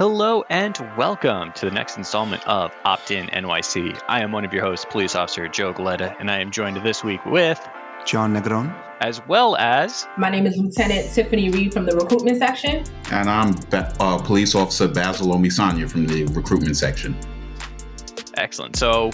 Hello 0.00 0.42
and 0.48 0.78
welcome 0.96 1.52
to 1.52 1.66
the 1.66 1.70
next 1.70 1.98
installment 1.98 2.42
of 2.48 2.72
Opt 2.86 3.10
In 3.10 3.26
NYC. 3.26 4.00
I 4.08 4.22
am 4.22 4.32
one 4.32 4.46
of 4.46 4.52
your 4.54 4.64
hosts, 4.64 4.86
Police 4.88 5.14
Officer 5.14 5.46
Joe 5.46 5.74
Galetta, 5.74 6.16
and 6.18 6.30
I 6.30 6.40
am 6.40 6.50
joined 6.50 6.78
this 6.78 7.04
week 7.04 7.22
with 7.26 7.60
John 8.06 8.32
Negron, 8.32 8.74
as 9.02 9.20
well 9.26 9.56
as 9.56 10.08
My 10.16 10.30
name 10.30 10.46
is 10.46 10.56
Lieutenant 10.56 11.12
Tiffany 11.12 11.50
Reed 11.50 11.74
from 11.74 11.84
the 11.84 11.94
recruitment 11.94 12.38
section. 12.38 12.82
And 13.10 13.28
I'm 13.28 13.54
uh, 13.74 14.16
Police 14.16 14.54
Officer 14.54 14.88
Basil 14.88 15.34
Omisanya 15.34 15.86
from 15.90 16.06
the 16.06 16.24
recruitment 16.28 16.78
section. 16.78 17.14
Excellent. 18.38 18.76
So, 18.76 19.10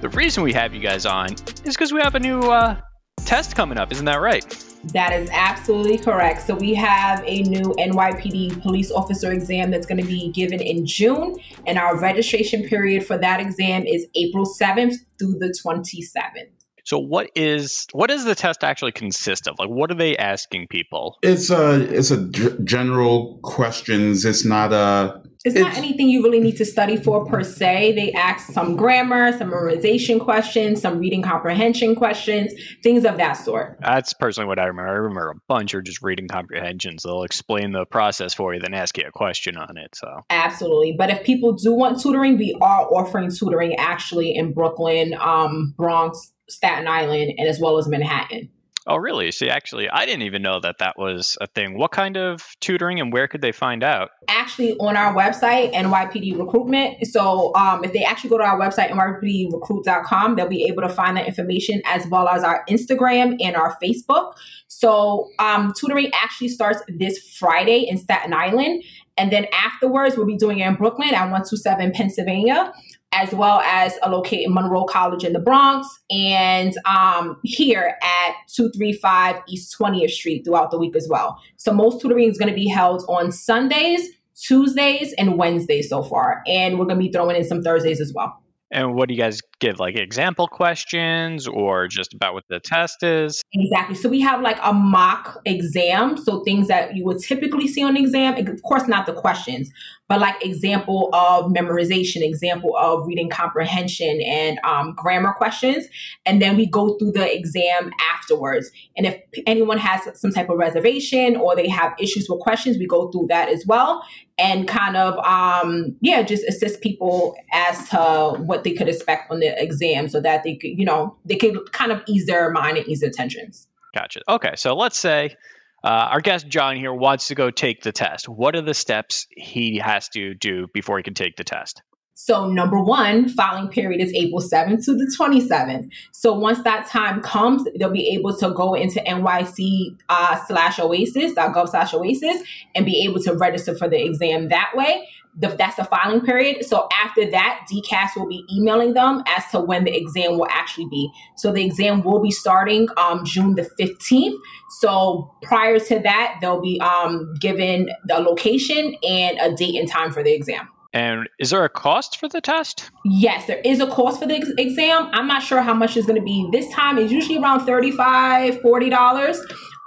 the 0.00 0.08
reason 0.08 0.42
we 0.42 0.52
have 0.54 0.74
you 0.74 0.80
guys 0.80 1.06
on 1.06 1.34
is 1.34 1.76
because 1.76 1.92
we 1.92 2.00
have 2.00 2.16
a 2.16 2.20
new 2.20 2.40
uh, 2.40 2.80
test 3.24 3.54
coming 3.54 3.78
up. 3.78 3.92
Isn't 3.92 4.06
that 4.06 4.20
right? 4.20 4.65
That 4.92 5.12
is 5.12 5.28
absolutely 5.32 5.98
correct. 5.98 6.46
So 6.46 6.54
we 6.54 6.74
have 6.74 7.22
a 7.26 7.42
new 7.42 7.74
NYPD 7.78 8.62
police 8.62 8.90
officer 8.90 9.32
exam 9.32 9.70
that's 9.70 9.86
going 9.86 10.00
to 10.00 10.06
be 10.06 10.30
given 10.30 10.60
in 10.60 10.86
June, 10.86 11.36
and 11.66 11.78
our 11.78 11.98
registration 11.98 12.64
period 12.64 13.04
for 13.04 13.18
that 13.18 13.40
exam 13.40 13.84
is 13.84 14.06
April 14.14 14.46
7th 14.46 14.94
through 15.18 15.38
the 15.38 15.54
27th. 15.64 16.50
So 16.84 16.98
what 16.98 17.30
is 17.34 17.88
what 17.92 18.10
does 18.10 18.24
the 18.24 18.36
test 18.36 18.62
actually 18.62 18.92
consist 18.92 19.48
of? 19.48 19.56
Like 19.58 19.68
what 19.68 19.90
are 19.90 19.96
they 19.96 20.16
asking 20.16 20.68
people? 20.70 21.18
It's 21.20 21.50
a 21.50 21.80
it's 21.92 22.12
a 22.12 22.28
g- 22.28 22.56
general 22.62 23.40
questions. 23.42 24.24
It's 24.24 24.44
not 24.44 24.72
a 24.72 25.20
it's, 25.46 25.54
it's, 25.54 25.64
not 25.64 25.76
anything 25.76 26.08
you 26.08 26.24
really 26.24 26.40
need 26.40 26.56
to 26.56 26.64
study 26.64 26.96
for 26.96 27.24
per 27.24 27.44
se. 27.44 27.92
They 27.92 28.12
ask 28.12 28.52
some 28.52 28.74
grammar, 28.74 29.30
some 29.38 29.52
memorization 29.52 30.18
questions, 30.18 30.80
some 30.80 30.98
reading 30.98 31.22
comprehension 31.22 31.94
questions, 31.94 32.52
things 32.82 33.04
of 33.04 33.16
that 33.18 33.34
sort. 33.34 33.78
That's 33.80 34.12
personally 34.12 34.48
what 34.48 34.58
I 34.58 34.64
remember. 34.64 34.90
I 34.90 34.94
remember 34.94 35.30
a 35.30 35.34
bunch 35.46 35.74
are 35.74 35.82
just 35.82 36.02
reading 36.02 36.26
comprehensions. 36.26 37.04
They'll 37.04 37.22
explain 37.22 37.70
the 37.70 37.86
process 37.86 38.34
for 38.34 38.54
you, 38.54 38.60
then 38.60 38.74
ask 38.74 38.98
you 38.98 39.04
a 39.06 39.12
question 39.12 39.56
on 39.56 39.76
it. 39.76 39.94
So 39.94 40.22
absolutely. 40.30 40.96
But 40.98 41.10
if 41.10 41.24
people 41.24 41.52
do 41.52 41.72
want 41.72 42.00
tutoring, 42.00 42.38
we 42.38 42.58
are 42.60 42.82
offering 42.92 43.30
tutoring 43.30 43.76
actually 43.76 44.34
in 44.34 44.52
Brooklyn, 44.52 45.14
um, 45.20 45.74
Bronx, 45.76 46.32
Staten 46.48 46.88
Island, 46.88 47.34
and 47.38 47.48
as 47.48 47.60
well 47.60 47.78
as 47.78 47.86
Manhattan. 47.86 48.50
Oh, 48.88 48.96
really? 48.96 49.32
See, 49.32 49.48
actually, 49.48 49.88
I 49.90 50.06
didn't 50.06 50.22
even 50.22 50.42
know 50.42 50.60
that 50.60 50.76
that 50.78 50.96
was 50.96 51.36
a 51.40 51.48
thing. 51.48 51.76
What 51.76 51.90
kind 51.90 52.16
of 52.16 52.40
tutoring 52.60 53.00
and 53.00 53.12
where 53.12 53.26
could 53.26 53.40
they 53.40 53.50
find 53.50 53.82
out? 53.82 54.10
Actually, 54.28 54.74
on 54.74 54.96
our 54.96 55.12
website, 55.12 55.72
NYPD 55.72 56.38
Recruitment. 56.38 57.04
So, 57.08 57.52
um, 57.56 57.82
if 57.82 57.92
they 57.92 58.04
actually 58.04 58.30
go 58.30 58.38
to 58.38 58.44
our 58.44 58.58
website, 58.60 58.90
nypdrecruit.com, 58.90 60.36
they'll 60.36 60.48
be 60.48 60.64
able 60.64 60.82
to 60.82 60.88
find 60.88 61.16
that 61.16 61.26
information 61.26 61.82
as 61.84 62.06
well 62.06 62.28
as 62.28 62.44
our 62.44 62.64
Instagram 62.70 63.36
and 63.40 63.56
our 63.56 63.76
Facebook. 63.82 64.34
So, 64.68 65.30
um, 65.40 65.72
tutoring 65.76 66.12
actually 66.14 66.48
starts 66.48 66.80
this 66.86 67.36
Friday 67.38 67.88
in 67.88 67.98
Staten 67.98 68.32
Island. 68.32 68.84
And 69.18 69.32
then 69.32 69.46
afterwards, 69.52 70.16
we'll 70.16 70.26
be 70.26 70.36
doing 70.36 70.60
it 70.60 70.66
in 70.66 70.74
Brooklyn 70.74 71.08
at 71.08 71.22
127 71.22 71.92
Pennsylvania 71.92 72.72
as 73.12 73.32
well 73.32 73.60
as 73.60 73.98
a 74.02 74.10
located 74.10 74.50
Monroe 74.50 74.84
College 74.84 75.24
in 75.24 75.32
the 75.32 75.38
Bronx 75.38 75.88
and 76.10 76.74
um, 76.84 77.38
here 77.44 77.96
at 78.02 78.34
235 78.48 79.36
East 79.48 79.74
20th 79.78 80.10
Street 80.10 80.44
throughout 80.44 80.70
the 80.70 80.78
week 80.78 80.94
as 80.96 81.08
well. 81.08 81.40
So 81.56 81.72
most 81.72 82.00
tutoring 82.00 82.28
is 82.28 82.38
going 82.38 82.50
to 82.50 82.54
be 82.54 82.68
held 82.68 83.04
on 83.08 83.32
Sundays, 83.32 84.08
Tuesdays, 84.40 85.14
and 85.14 85.38
Wednesdays 85.38 85.88
so 85.88 86.02
far. 86.02 86.42
And 86.46 86.78
we're 86.78 86.84
going 86.84 86.98
to 86.98 87.04
be 87.04 87.12
throwing 87.12 87.36
in 87.36 87.44
some 87.44 87.62
Thursdays 87.62 88.00
as 88.00 88.12
well. 88.12 88.40
And 88.70 88.94
what 88.94 89.08
do 89.08 89.14
you 89.14 89.20
guys 89.20 89.40
give? 89.60 89.78
Like 89.78 89.96
example 89.96 90.48
questions 90.48 91.46
or 91.46 91.86
just 91.86 92.12
about 92.14 92.34
what 92.34 92.44
the 92.48 92.58
test 92.58 93.02
is? 93.02 93.40
Exactly. 93.52 93.94
So 93.94 94.08
we 94.08 94.20
have 94.22 94.40
like 94.40 94.58
a 94.62 94.72
mock 94.72 95.40
exam. 95.44 96.16
So 96.16 96.42
things 96.42 96.66
that 96.68 96.96
you 96.96 97.04
would 97.04 97.20
typically 97.20 97.68
see 97.68 97.84
on 97.84 97.96
exam. 97.96 98.34
Of 98.48 98.62
course, 98.62 98.88
not 98.88 99.06
the 99.06 99.12
questions, 99.12 99.70
but 100.08 100.20
like 100.20 100.44
example 100.44 101.10
of 101.12 101.52
memorization, 101.52 102.22
example 102.22 102.76
of 102.76 103.06
reading 103.06 103.30
comprehension 103.30 104.20
and 104.22 104.58
um, 104.64 104.94
grammar 104.96 105.32
questions. 105.32 105.86
And 106.24 106.42
then 106.42 106.56
we 106.56 106.66
go 106.66 106.98
through 106.98 107.12
the 107.12 107.32
exam 107.32 107.92
afterwards. 108.12 108.70
And 108.96 109.06
if 109.06 109.20
anyone 109.46 109.78
has 109.78 110.18
some 110.18 110.32
type 110.32 110.50
of 110.50 110.58
reservation 110.58 111.36
or 111.36 111.54
they 111.54 111.68
have 111.68 111.94
issues 112.00 112.28
with 112.28 112.40
questions, 112.40 112.78
we 112.78 112.86
go 112.86 113.10
through 113.12 113.26
that 113.28 113.48
as 113.48 113.64
well 113.64 114.02
and 114.38 114.68
kind 114.68 114.96
of 114.96 115.18
um 115.24 115.96
yeah 116.00 116.22
just 116.22 116.44
assist 116.44 116.80
people 116.80 117.36
as 117.52 117.88
to 117.88 118.36
what 118.42 118.64
they 118.64 118.72
could 118.72 118.88
expect 118.88 119.30
on 119.30 119.40
the 119.40 119.62
exam 119.62 120.08
so 120.08 120.20
that 120.20 120.42
they 120.44 120.56
could 120.56 120.70
you 120.78 120.84
know 120.84 121.16
they 121.24 121.36
could 121.36 121.72
kind 121.72 121.92
of 121.92 122.02
ease 122.06 122.26
their 122.26 122.50
mind 122.50 122.76
and 122.76 122.86
ease 122.86 123.00
their 123.00 123.10
tensions 123.10 123.66
gotcha 123.94 124.20
okay 124.28 124.52
so 124.56 124.74
let's 124.74 124.98
say 124.98 125.36
uh, 125.84 126.08
our 126.10 126.20
guest 126.20 126.48
John 126.48 126.76
here 126.76 126.92
wants 126.92 127.28
to 127.28 127.36
go 127.36 127.52
take 127.52 127.82
the 127.82 127.92
test. 127.92 128.28
What 128.28 128.56
are 128.56 128.62
the 128.62 128.74
steps 128.74 129.28
he 129.30 129.78
has 129.78 130.08
to 130.08 130.34
do 130.34 130.66
before 130.74 130.96
he 130.96 131.04
can 131.04 131.14
take 131.14 131.36
the 131.36 131.44
test? 131.44 131.82
So, 132.18 132.48
number 132.48 132.80
one, 132.80 133.28
filing 133.28 133.68
period 133.68 134.00
is 134.00 134.10
April 134.14 134.40
7th 134.40 134.86
to 134.86 134.94
the 134.94 135.14
27th. 135.18 135.90
So, 136.12 136.32
once 136.32 136.62
that 136.62 136.88
time 136.88 137.20
comes, 137.20 137.62
they'll 137.78 137.90
be 137.90 138.08
able 138.08 138.34
to 138.38 138.50
go 138.52 138.72
into 138.72 139.00
NYC 139.00 139.98
uh, 140.08 140.42
slash 140.46 140.78
oasis.gov 140.78 141.68
slash 141.68 141.92
oasis 141.92 142.42
and 142.74 142.86
be 142.86 143.04
able 143.04 143.20
to 143.22 143.34
register 143.34 143.76
for 143.76 143.86
the 143.86 144.02
exam 144.02 144.48
that 144.48 144.70
way 144.74 145.06
the, 145.36 145.48
that's 145.48 145.76
the 145.76 145.84
filing 145.84 146.22
period. 146.22 146.64
So 146.64 146.88
after 146.92 147.30
that, 147.30 147.66
DCAS 147.70 148.16
will 148.16 148.26
be 148.26 148.44
emailing 148.50 148.94
them 148.94 149.22
as 149.26 149.44
to 149.50 149.60
when 149.60 149.84
the 149.84 149.94
exam 149.94 150.38
will 150.38 150.48
actually 150.48 150.86
be. 150.86 151.10
So 151.36 151.52
the 151.52 151.64
exam 151.64 152.02
will 152.02 152.22
be 152.22 152.30
starting 152.30 152.88
um, 152.96 153.24
June 153.24 153.54
the 153.54 153.68
15th. 153.78 154.38
So 154.80 155.30
prior 155.42 155.78
to 155.78 155.98
that, 156.00 156.38
they'll 156.40 156.62
be 156.62 156.80
um, 156.80 157.34
given 157.40 157.90
the 158.06 158.14
location 158.14 158.96
and 159.06 159.38
a 159.38 159.54
date 159.54 159.76
and 159.76 159.88
time 159.88 160.10
for 160.10 160.22
the 160.22 160.32
exam. 160.32 160.68
And 160.96 161.28
is 161.38 161.50
there 161.50 161.62
a 161.62 161.68
cost 161.68 162.18
for 162.18 162.26
the 162.26 162.40
test? 162.40 162.90
Yes, 163.04 163.46
there 163.46 163.60
is 163.62 163.80
a 163.80 163.86
cost 163.86 164.18
for 164.18 164.26
the 164.26 164.36
ex- 164.36 164.50
exam. 164.56 165.10
I'm 165.12 165.26
not 165.28 165.42
sure 165.42 165.60
how 165.60 165.74
much 165.74 165.94
it's 165.94 166.06
going 166.06 166.18
to 166.18 166.24
be 166.24 166.48
this 166.52 166.72
time. 166.72 166.96
It's 166.96 167.12
usually 167.12 167.36
around 167.36 167.66
$35, 167.66 168.62
$40. 168.62 169.40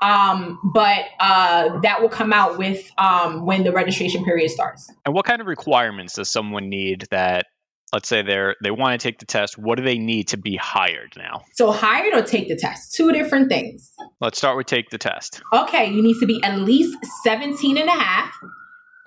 Um, 0.03 0.59
but 0.71 1.05
uh, 1.19 1.79
that 1.79 1.99
will 1.99 2.09
come 2.09 2.31
out 2.31 2.59
with 2.59 2.87
um, 2.99 3.43
when 3.43 3.63
the 3.63 3.71
registration 3.71 4.23
period 4.23 4.51
starts. 4.51 4.87
And 5.03 5.15
what 5.15 5.25
kind 5.25 5.41
of 5.41 5.47
requirements 5.47 6.13
does 6.13 6.29
someone 6.29 6.69
need 6.69 7.07
that 7.09 7.47
let's 7.91 8.07
say 8.07 8.21
they're 8.21 8.55
they 8.61 8.69
want 8.69 9.01
to 9.01 9.03
take 9.03 9.17
the 9.17 9.25
test 9.25 9.57
what 9.57 9.79
do 9.79 9.83
they 9.83 9.97
need 9.97 10.27
to 10.27 10.37
be 10.37 10.55
hired 10.55 11.11
now 11.17 11.41
so 11.53 11.71
hired 11.71 12.13
or 12.13 12.21
take 12.21 12.47
the 12.47 12.55
test 12.55 12.93
two 12.93 13.11
different 13.11 13.49
things 13.49 13.95
let's 14.21 14.37
start 14.37 14.55
with 14.55 14.67
take 14.67 14.91
the 14.91 14.97
test 14.99 15.41
okay 15.51 15.91
you 15.91 16.03
need 16.03 16.15
to 16.19 16.27
be 16.27 16.39
at 16.43 16.59
least 16.59 16.95
17 17.23 17.79
and 17.79 17.89
a 17.89 17.91
half 17.91 18.31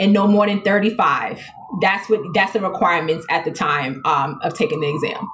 and 0.01 0.13
no 0.13 0.27
more 0.27 0.49
than 0.49 0.61
35 0.63 1.41
that's 1.81 2.09
what 2.09 2.21
that's 2.35 2.53
the 2.53 2.61
requirements 2.61 3.27
at 3.31 3.45
the 3.45 3.51
time 3.51 4.01
um, 4.05 4.39
of 4.43 4.55
taking 4.55 4.81
the 4.81 4.89
exam 4.89 5.29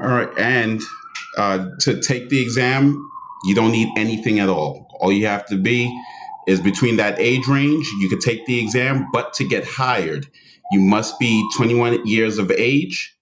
all 0.00 0.08
right 0.08 0.28
and 0.38 0.80
uh, 1.38 1.66
to 1.80 2.00
take 2.00 2.28
the 2.28 2.40
exam 2.40 3.10
you 3.46 3.54
don't 3.54 3.70
need 3.70 3.88
anything 3.96 4.40
at 4.40 4.48
all. 4.48 4.88
All 5.00 5.12
you 5.12 5.26
have 5.26 5.46
to 5.46 5.56
be 5.56 5.96
is 6.48 6.60
between 6.60 6.96
that 6.96 7.18
age 7.20 7.46
range. 7.46 7.86
You 8.00 8.08
could 8.08 8.20
take 8.20 8.44
the 8.46 8.58
exam, 8.60 9.06
but 9.12 9.32
to 9.34 9.44
get 9.44 9.64
hired, 9.64 10.26
you 10.72 10.80
must 10.80 11.18
be 11.20 11.48
21 11.56 12.06
years 12.06 12.38
of 12.38 12.50
age 12.50 13.16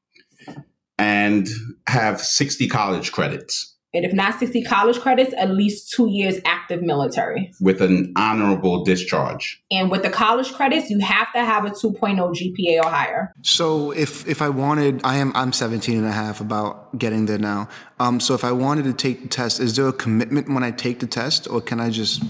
and 0.99 1.47
have 1.87 2.21
60 2.22 2.69
college 2.69 3.12
credits. 3.12 3.73
And 3.94 4.05
if 4.05 4.12
not 4.12 4.38
60 4.38 4.65
college 4.65 4.99
credits, 4.99 5.32
at 5.38 5.50
least 5.50 5.93
two 5.93 6.10
years 6.10 6.41
active 6.44 6.82
military. 6.82 7.53
With 7.60 7.81
an 7.81 8.12
honorable 8.16 8.84
discharge. 8.84 9.62
And 9.71 9.91
with 9.91 10.03
the 10.03 10.10
college 10.10 10.53
credits, 10.53 10.91
you 10.91 10.99
have 10.99 11.32
to 11.32 11.44
have 11.44 11.65
a 11.65 11.71
2.0 11.71 12.19
GPA 12.19 12.84
or 12.84 12.91
higher. 12.91 13.33
So 13.43 13.93
if 13.93 14.27
if 14.28 14.43
I 14.43 14.49
wanted, 14.49 15.00
I 15.04 15.16
am 15.16 15.33
I'm 15.37 15.53
17 15.53 15.97
and 15.97 16.06
a 16.06 16.12
half 16.12 16.41
about 16.41 16.99
getting 16.99 17.27
there 17.27 17.38
now. 17.38 17.69
Um, 18.00 18.19
so 18.19 18.34
if 18.34 18.44
I 18.44 18.53
wanted 18.53 18.84
to 18.84 18.93
take 18.93 19.22
the 19.22 19.28
test, 19.28 19.60
is 19.60 19.77
there 19.77 19.87
a 19.87 19.93
commitment 19.93 20.49
when 20.49 20.65
I 20.65 20.72
take 20.72 20.99
the 20.99 21.06
test 21.06 21.49
or 21.49 21.60
can 21.60 21.81
I 21.81 21.91
just 21.91 22.22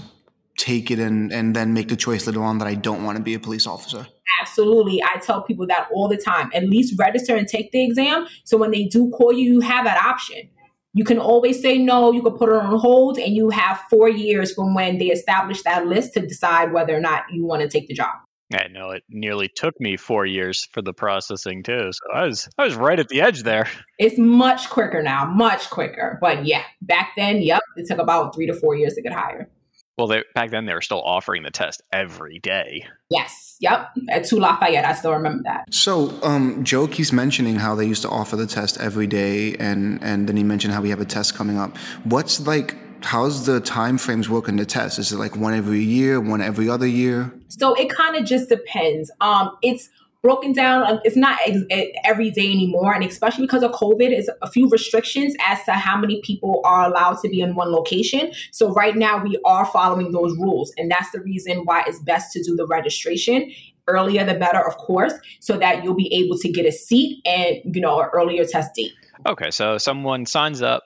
take 0.57 0.89
it 0.91 0.99
and, 0.99 1.33
and 1.33 1.55
then 1.55 1.73
make 1.73 1.89
the 1.89 1.95
choice 1.95 2.27
later 2.27 2.43
on 2.43 2.59
that 2.59 2.67
I 2.67 2.75
don't 2.75 3.03
want 3.03 3.17
to 3.17 3.23
be 3.23 3.33
a 3.33 3.39
police 3.39 3.67
officer? 3.67 4.07
Absolutely. 4.41 5.01
I 5.03 5.19
tell 5.19 5.41
people 5.41 5.67
that 5.67 5.87
all 5.93 6.07
the 6.07 6.17
time. 6.17 6.51
At 6.53 6.69
least 6.69 6.97
register 6.99 7.35
and 7.35 7.47
take 7.47 7.71
the 7.71 7.83
exam. 7.83 8.27
So 8.43 8.57
when 8.57 8.71
they 8.71 8.83
do 8.83 9.09
call 9.09 9.33
you, 9.33 9.53
you 9.53 9.59
have 9.61 9.85
that 9.85 10.01
option. 10.03 10.49
You 10.95 11.03
can 11.03 11.19
always 11.19 11.61
say 11.61 11.77
no, 11.77 12.13
you 12.13 12.23
can 12.23 12.37
put 12.37 12.47
it 12.47 12.55
on 12.55 12.79
hold, 12.79 13.17
and 13.17 13.35
you 13.35 13.49
have 13.49 13.83
four 13.89 14.07
years 14.07 14.53
from 14.53 14.73
when 14.73 14.97
they 14.97 15.07
establish 15.07 15.61
that 15.63 15.85
list 15.85 16.13
to 16.13 16.21
decide 16.21 16.71
whether 16.71 16.95
or 16.95 17.01
not 17.01 17.25
you 17.33 17.45
want 17.45 17.61
to 17.63 17.67
take 17.67 17.89
the 17.89 17.93
job. 17.93 18.15
I 18.53 18.69
know 18.69 18.91
it 18.91 19.03
nearly 19.09 19.49
took 19.53 19.73
me 19.81 19.97
four 19.97 20.25
years 20.25 20.69
for 20.71 20.81
the 20.81 20.93
processing 20.93 21.63
too. 21.63 21.89
So 21.91 22.13
I 22.13 22.25
was 22.25 22.47
I 22.57 22.63
was 22.63 22.75
right 22.75 22.97
at 22.97 23.09
the 23.09 23.19
edge 23.19 23.43
there. 23.43 23.67
It's 23.99 24.17
much 24.17 24.69
quicker 24.69 25.03
now, 25.03 25.25
much 25.25 25.69
quicker. 25.69 26.17
But 26.21 26.45
yeah, 26.45 26.63
back 26.81 27.11
then, 27.17 27.41
yep, 27.41 27.63
it 27.75 27.87
took 27.87 27.99
about 27.99 28.33
three 28.33 28.47
to 28.47 28.53
four 28.53 28.75
years 28.75 28.93
to 28.93 29.01
get 29.01 29.11
hired. 29.11 29.47
Well, 29.97 30.07
they, 30.07 30.23
back 30.33 30.51
then 30.51 30.65
they 30.65 30.73
were 30.73 30.81
still 30.81 31.01
offering 31.01 31.43
the 31.43 31.51
test 31.51 31.81
every 31.91 32.39
day. 32.39 32.85
Yes. 33.09 33.55
Yep. 33.61 33.91
At 34.09 34.25
two 34.25 34.39
Lafayette, 34.39 34.85
I 34.85 34.93
still 34.93 35.13
remember 35.13 35.43
that. 35.43 35.73
So, 35.73 36.21
um, 36.21 36.63
Joe 36.63 36.87
keeps 36.87 37.13
mentioning 37.13 37.55
how 37.55 37.75
they 37.75 37.85
used 37.85 38.01
to 38.01 38.09
offer 38.09 38.35
the 38.35 38.47
test 38.47 38.77
every 38.79 39.07
day, 39.07 39.55
and 39.55 40.03
and 40.03 40.27
then 40.27 40.35
he 40.35 40.43
mentioned 40.43 40.73
how 40.73 40.81
we 40.81 40.89
have 40.89 40.99
a 40.99 41.05
test 41.05 41.35
coming 41.35 41.57
up. 41.57 41.77
What's 42.03 42.45
like 42.45 42.75
how's 43.05 43.45
the 43.45 43.59
time 43.61 43.97
frames 43.97 44.29
working 44.29 44.57
the 44.57 44.65
test? 44.65 44.99
Is 44.99 45.11
it 45.11 45.17
like 45.17 45.35
one 45.35 45.53
every 45.53 45.81
year, 45.81 46.19
one 46.19 46.41
every 46.41 46.67
other 46.69 46.87
year? 46.87 47.31
So 47.47 47.73
it 47.75 47.89
kind 47.89 48.15
of 48.15 48.25
just 48.25 48.49
depends. 48.49 49.11
Um, 49.21 49.55
it's 49.61 49.89
broken 50.25 50.53
down. 50.53 50.81
Um, 50.87 50.99
it's 51.03 51.15
not 51.15 51.37
ex- 51.45 51.91
every 52.03 52.31
day 52.31 52.51
anymore, 52.51 52.95
and 52.95 53.03
especially 53.03 53.45
because 53.45 53.61
of 53.61 53.71
COVID, 53.73 54.09
it's 54.09 54.27
a 54.41 54.49
few 54.49 54.67
restrictions 54.69 55.35
as 55.45 55.63
to 55.65 55.73
how 55.73 55.97
many 55.97 56.19
people 56.21 56.61
are 56.65 56.89
allowed 56.89 57.19
to 57.21 57.29
be 57.29 57.41
in 57.41 57.53
one 57.53 57.71
location. 57.71 58.31
So 58.51 58.73
right 58.73 58.95
now, 58.95 59.23
we 59.23 59.39
are 59.45 59.67
following 59.67 60.11
those 60.13 60.35
rules, 60.35 60.73
and 60.77 60.89
that's 60.89 61.11
the 61.11 61.21
reason 61.21 61.59
why 61.65 61.83
it's 61.85 61.99
best 61.99 62.33
to 62.33 62.41
do 62.41 62.55
the 62.55 62.65
registration 62.65 63.51
earlier 63.87 64.25
the 64.25 64.33
better, 64.33 64.67
of 64.67 64.75
course, 64.77 65.13
so 65.41 65.59
that 65.59 65.83
you'll 65.83 65.93
be 65.93 66.11
able 66.11 66.39
to 66.39 66.51
get 66.51 66.65
a 66.65 66.71
seat 66.71 67.21
and 67.23 67.75
you 67.75 67.79
know 67.79 68.01
an 68.01 68.09
earlier 68.11 68.45
test 68.45 68.73
date. 68.73 68.93
Okay, 69.27 69.51
so 69.51 69.77
someone 69.77 70.25
signs 70.25 70.63
up 70.63 70.83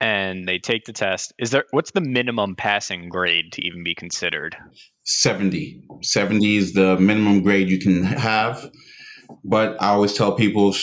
and 0.00 0.46
they 0.46 0.58
take 0.58 0.84
the 0.84 0.92
test. 0.92 1.32
Is 1.38 1.50
there 1.50 1.64
what's 1.70 1.90
the 1.92 2.00
minimum 2.00 2.56
passing 2.56 3.08
grade 3.08 3.52
to 3.52 3.66
even 3.66 3.82
be 3.82 3.94
considered? 3.94 4.56
70. 5.04 5.82
70 6.02 6.56
is 6.56 6.72
the 6.72 6.96
minimum 6.98 7.42
grade 7.42 7.68
you 7.68 7.78
can 7.78 8.02
have. 8.04 8.70
But 9.44 9.80
I 9.80 9.88
always 9.88 10.14
tell 10.14 10.32
people 10.32 10.74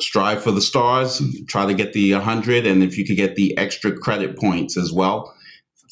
strive 0.00 0.42
for 0.42 0.50
the 0.50 0.60
stars, 0.60 1.22
try 1.48 1.66
to 1.66 1.74
get 1.74 1.92
the 1.92 2.12
100 2.12 2.66
and 2.66 2.82
if 2.82 2.98
you 2.98 3.06
could 3.06 3.16
get 3.16 3.36
the 3.36 3.56
extra 3.56 3.96
credit 3.96 4.36
points 4.38 4.76
as 4.76 4.92
well 4.92 5.32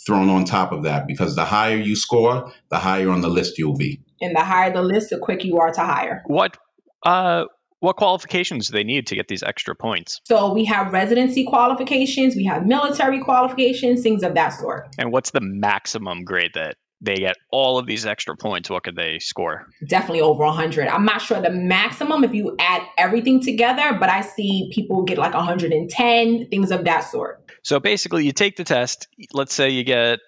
thrown 0.06 0.28
on 0.28 0.44
top 0.44 0.72
of 0.72 0.82
that 0.82 1.06
because 1.06 1.36
the 1.36 1.44
higher 1.44 1.76
you 1.76 1.94
score, 1.94 2.52
the 2.70 2.78
higher 2.78 3.10
on 3.10 3.20
the 3.20 3.28
list 3.28 3.58
you'll 3.58 3.76
be. 3.76 4.00
And 4.20 4.34
the 4.34 4.40
higher 4.40 4.72
the 4.72 4.82
list, 4.82 5.10
the 5.10 5.18
quicker 5.18 5.46
you 5.46 5.58
are 5.58 5.72
to 5.72 5.80
hire. 5.80 6.22
What 6.26 6.56
uh 7.04 7.44
what 7.82 7.96
qualifications 7.96 8.68
do 8.68 8.72
they 8.72 8.84
need 8.84 9.08
to 9.08 9.16
get 9.16 9.26
these 9.26 9.42
extra 9.42 9.74
points? 9.74 10.20
So 10.24 10.52
we 10.52 10.64
have 10.66 10.92
residency 10.92 11.44
qualifications, 11.44 12.36
we 12.36 12.44
have 12.44 12.64
military 12.64 13.20
qualifications, 13.20 14.02
things 14.02 14.22
of 14.22 14.34
that 14.34 14.50
sort. 14.50 14.94
And 14.98 15.10
what's 15.10 15.32
the 15.32 15.40
maximum 15.40 16.22
grade 16.22 16.52
that 16.54 16.76
they 17.00 17.16
get 17.16 17.34
all 17.50 17.78
of 17.78 17.86
these 17.86 18.06
extra 18.06 18.36
points? 18.36 18.70
What 18.70 18.84
could 18.84 18.94
they 18.94 19.18
score? 19.18 19.66
Definitely 19.84 20.20
over 20.20 20.44
100. 20.44 20.86
I'm 20.86 21.04
not 21.04 21.20
sure 21.22 21.42
the 21.42 21.50
maximum 21.50 22.22
if 22.22 22.32
you 22.32 22.54
add 22.60 22.82
everything 22.96 23.40
together, 23.42 23.96
but 23.98 24.08
I 24.08 24.20
see 24.20 24.70
people 24.72 25.02
get 25.02 25.18
like 25.18 25.34
110, 25.34 26.48
things 26.50 26.70
of 26.70 26.84
that 26.84 27.00
sort. 27.00 27.50
So 27.64 27.80
basically, 27.80 28.24
you 28.24 28.32
take 28.32 28.54
the 28.54 28.64
test. 28.64 29.08
Let's 29.32 29.54
say 29.54 29.70
you 29.70 29.82
get 29.82 30.20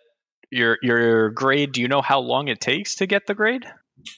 your 0.50 0.78
your 0.82 1.30
grade. 1.30 1.70
Do 1.70 1.80
you 1.80 1.86
know 1.88 2.02
how 2.02 2.18
long 2.18 2.48
it 2.48 2.60
takes 2.60 2.96
to 2.96 3.06
get 3.06 3.28
the 3.28 3.34
grade? 3.34 3.64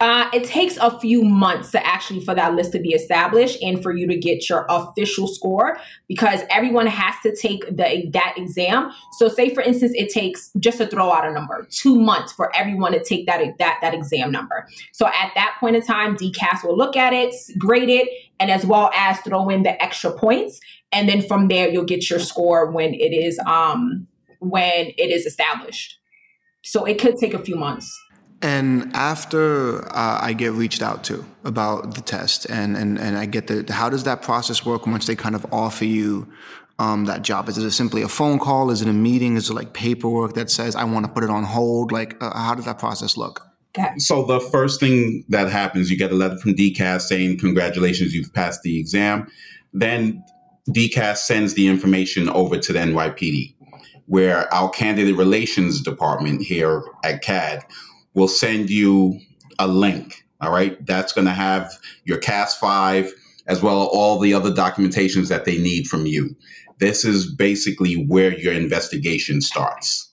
Uh, 0.00 0.29
it 0.33 0.44
takes 0.44 0.77
a 0.79 0.99
few 0.99 1.23
months 1.23 1.71
to 1.71 1.87
actually 1.87 2.21
for 2.25 2.35
that 2.35 2.55
list 2.55 2.73
to 2.73 2.79
be 2.79 2.91
established 2.91 3.62
and 3.62 3.83
for 3.83 3.93
you 3.93 4.06
to 4.06 4.17
get 4.17 4.49
your 4.49 4.67
official 4.69 5.27
score 5.27 5.79
because 6.09 6.43
everyone 6.50 6.87
has 6.87 7.15
to 7.23 7.35
take 7.35 7.65
the 7.69 8.09
that 8.12 8.35
exam. 8.37 8.91
So, 9.19 9.29
say 9.29 9.55
for 9.55 9.62
instance, 9.62 9.93
it 9.94 10.11
takes 10.11 10.50
just 10.59 10.79
to 10.79 10.87
throw 10.87 11.11
out 11.11 11.27
a 11.27 11.33
number, 11.33 11.67
two 11.71 12.00
months 12.00 12.33
for 12.33 12.55
everyone 12.55 12.93
to 12.93 13.03
take 13.03 13.27
that 13.27 13.41
that 13.59 13.79
that 13.81 13.94
exam 13.94 14.31
number. 14.31 14.67
So, 14.93 15.06
at 15.06 15.33
that 15.35 15.56
point 15.61 15.77
in 15.77 15.83
time, 15.83 16.17
DCAS 16.17 16.65
will 16.65 16.77
look 16.77 16.97
at 16.97 17.12
it, 17.12 17.35
grade 17.59 17.88
it, 17.88 18.09
and 18.41 18.50
as 18.50 18.67
well 18.67 18.91
as 18.94 19.19
throw 19.21 19.49
in 19.49 19.62
the 19.62 19.83
extra 19.83 20.12
points, 20.12 20.61
and 20.93 21.09
then 21.09 21.23
from 21.23 21.49
there 21.49 21.69
you'll 21.69 21.85
get 21.85 22.11
your 22.11 22.19
score 22.19 22.71
when 22.71 22.93
it 22.93 23.12
is 23.12 23.38
um 23.47 24.06
when 24.41 24.93
it 24.99 25.11
is 25.11 25.27
established. 25.27 25.99
So, 26.62 26.85
it 26.85 26.99
could 26.99 27.17
take 27.17 27.35
a 27.35 27.43
few 27.43 27.56
months. 27.56 27.91
And 28.43 28.94
after 28.94 29.87
uh, 29.97 30.19
I 30.21 30.33
get 30.35 30.53
reached 30.53 30.83
out 30.83 31.05
to 31.05 31.25
about 31.44 31.94
the 31.94 32.03
test 32.03 32.44
and, 32.47 32.77
and, 32.77 32.99
and 32.99 33.17
I 33.17 33.27
get 33.27 33.47
the, 33.47 33.73
how 33.73 33.88
does 33.88 34.05
that 34.05 34.23
process 34.23 34.65
work 34.65 34.87
once 34.87 35.06
they 35.06 35.17
kind 35.17 35.35
of 35.35 35.47
offer 35.53 35.87
you 35.87 36.31
um, 36.79 37.06
that 37.06 37.23
job? 37.23 37.49
Is 37.49 37.56
it 37.56 37.71
simply 37.71 38.03
a 38.03 38.09
phone 38.09 38.38
call? 38.38 38.71
Is 38.71 38.83
it 38.83 38.88
a 38.88 38.93
meeting? 38.93 39.37
Is 39.37 39.49
it 39.49 39.55
like 39.55 39.73
paperwork 39.73 40.35
that 40.35 40.50
says 40.50 40.77
I 40.77 40.85
want 40.85 41.06
to 41.06 41.12
put 41.12 41.25
it 41.25 41.31
on 41.31 41.44
hold? 41.44 41.93
Like, 41.93 42.23
uh, 42.23 42.37
how 42.37 42.55
does 42.55 42.67
that 42.67 42.79
process 42.79 43.17
look? 43.17 43.47
So 43.99 44.25
the 44.25 44.41
first 44.41 44.81
thing 44.81 45.25
that 45.29 45.50
happens, 45.50 45.91
you 45.91 45.99
get 45.99 46.11
a 46.11 46.15
letter 46.15 46.38
from 46.38 46.55
DCAS 46.55 47.03
saying, 47.03 47.38
congratulations, 47.38 48.15
you've 48.15 48.33
passed 48.33 48.62
the 48.62 48.79
exam. 48.79 49.31
Then 49.73 50.25
DCAS 50.71 51.19
sends 51.19 51.55
the 51.55 51.69
information 51.69 52.29
over 52.31 52.59
to 52.59 52.73
the 52.73 52.79
NYPD, 52.79 53.55
where 54.06 54.53
our 54.53 54.71
candidate 54.71 55.17
relations 55.17 55.83
department 55.83 56.43
here 56.43 56.83
at 57.05 57.23
CAD 57.23 57.65
will 58.16 58.26
send 58.26 58.68
you 58.68 59.20
a 59.60 59.68
link. 59.68 60.24
All 60.40 60.50
right. 60.50 60.84
That's 60.84 61.12
going 61.12 61.26
to 61.26 61.32
have 61.32 61.72
your 62.04 62.18
CAS 62.18 62.56
5 62.56 63.12
as 63.46 63.62
well 63.62 63.82
as 63.82 63.88
all 63.92 64.18
the 64.18 64.34
other 64.34 64.50
documentations 64.50 65.28
that 65.28 65.44
they 65.44 65.58
need 65.58 65.86
from 65.86 66.06
you. 66.06 66.34
This 66.78 67.04
is 67.04 67.32
basically 67.32 67.94
where 68.08 68.36
your 68.36 68.52
investigation 68.52 69.40
starts. 69.40 70.12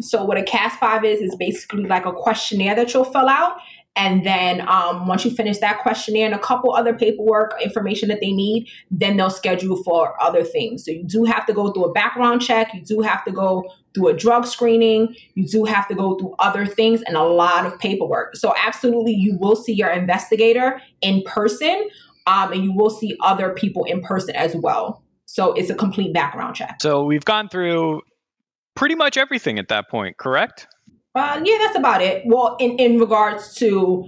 So, 0.00 0.22
what 0.24 0.36
a 0.36 0.42
CAS 0.42 0.76
5 0.76 1.04
is, 1.06 1.20
is 1.20 1.34
basically 1.36 1.84
like 1.84 2.04
a 2.04 2.12
questionnaire 2.12 2.74
that 2.74 2.92
you'll 2.92 3.04
fill 3.04 3.28
out. 3.28 3.56
And 3.96 4.24
then 4.24 4.60
um, 4.68 5.06
once 5.06 5.24
you 5.24 5.30
finish 5.30 5.58
that 5.58 5.78
questionnaire 5.78 6.26
and 6.26 6.34
a 6.34 6.38
couple 6.38 6.74
other 6.74 6.94
paperwork 6.94 7.54
information 7.62 8.10
that 8.10 8.20
they 8.20 8.30
need, 8.30 8.68
then 8.90 9.16
they'll 9.16 9.30
schedule 9.30 9.82
for 9.82 10.22
other 10.22 10.44
things. 10.44 10.84
So 10.84 10.90
you 10.90 11.02
do 11.02 11.24
have 11.24 11.46
to 11.46 11.54
go 11.54 11.72
through 11.72 11.86
a 11.86 11.92
background 11.92 12.42
check. 12.42 12.74
You 12.74 12.82
do 12.82 13.00
have 13.00 13.24
to 13.24 13.32
go 13.32 13.64
through 13.94 14.08
a 14.08 14.14
drug 14.14 14.46
screening. 14.46 15.16
You 15.34 15.46
do 15.48 15.64
have 15.64 15.88
to 15.88 15.94
go 15.94 16.18
through 16.18 16.34
other 16.38 16.66
things 16.66 17.02
and 17.06 17.16
a 17.16 17.22
lot 17.22 17.64
of 17.64 17.78
paperwork. 17.78 18.36
So 18.36 18.54
absolutely, 18.62 19.12
you 19.12 19.38
will 19.38 19.56
see 19.56 19.72
your 19.72 19.88
investigator 19.88 20.80
in 21.00 21.22
person, 21.22 21.88
um, 22.26 22.52
and 22.52 22.62
you 22.62 22.74
will 22.74 22.90
see 22.90 23.16
other 23.22 23.50
people 23.54 23.84
in 23.84 24.02
person 24.02 24.36
as 24.36 24.54
well. 24.54 25.02
So 25.24 25.54
it's 25.54 25.70
a 25.70 25.74
complete 25.74 26.12
background 26.12 26.54
check. 26.54 26.76
So 26.82 27.04
we've 27.04 27.24
gone 27.24 27.48
through 27.48 28.02
pretty 28.74 28.94
much 28.94 29.16
everything 29.16 29.58
at 29.58 29.68
that 29.68 29.88
point, 29.88 30.18
correct? 30.18 30.68
Uh, 31.16 31.40
yeah, 31.42 31.56
that's 31.62 31.76
about 31.76 32.02
it. 32.02 32.22
Well, 32.26 32.56
in, 32.60 32.72
in 32.72 32.98
regards 32.98 33.54
to 33.54 34.06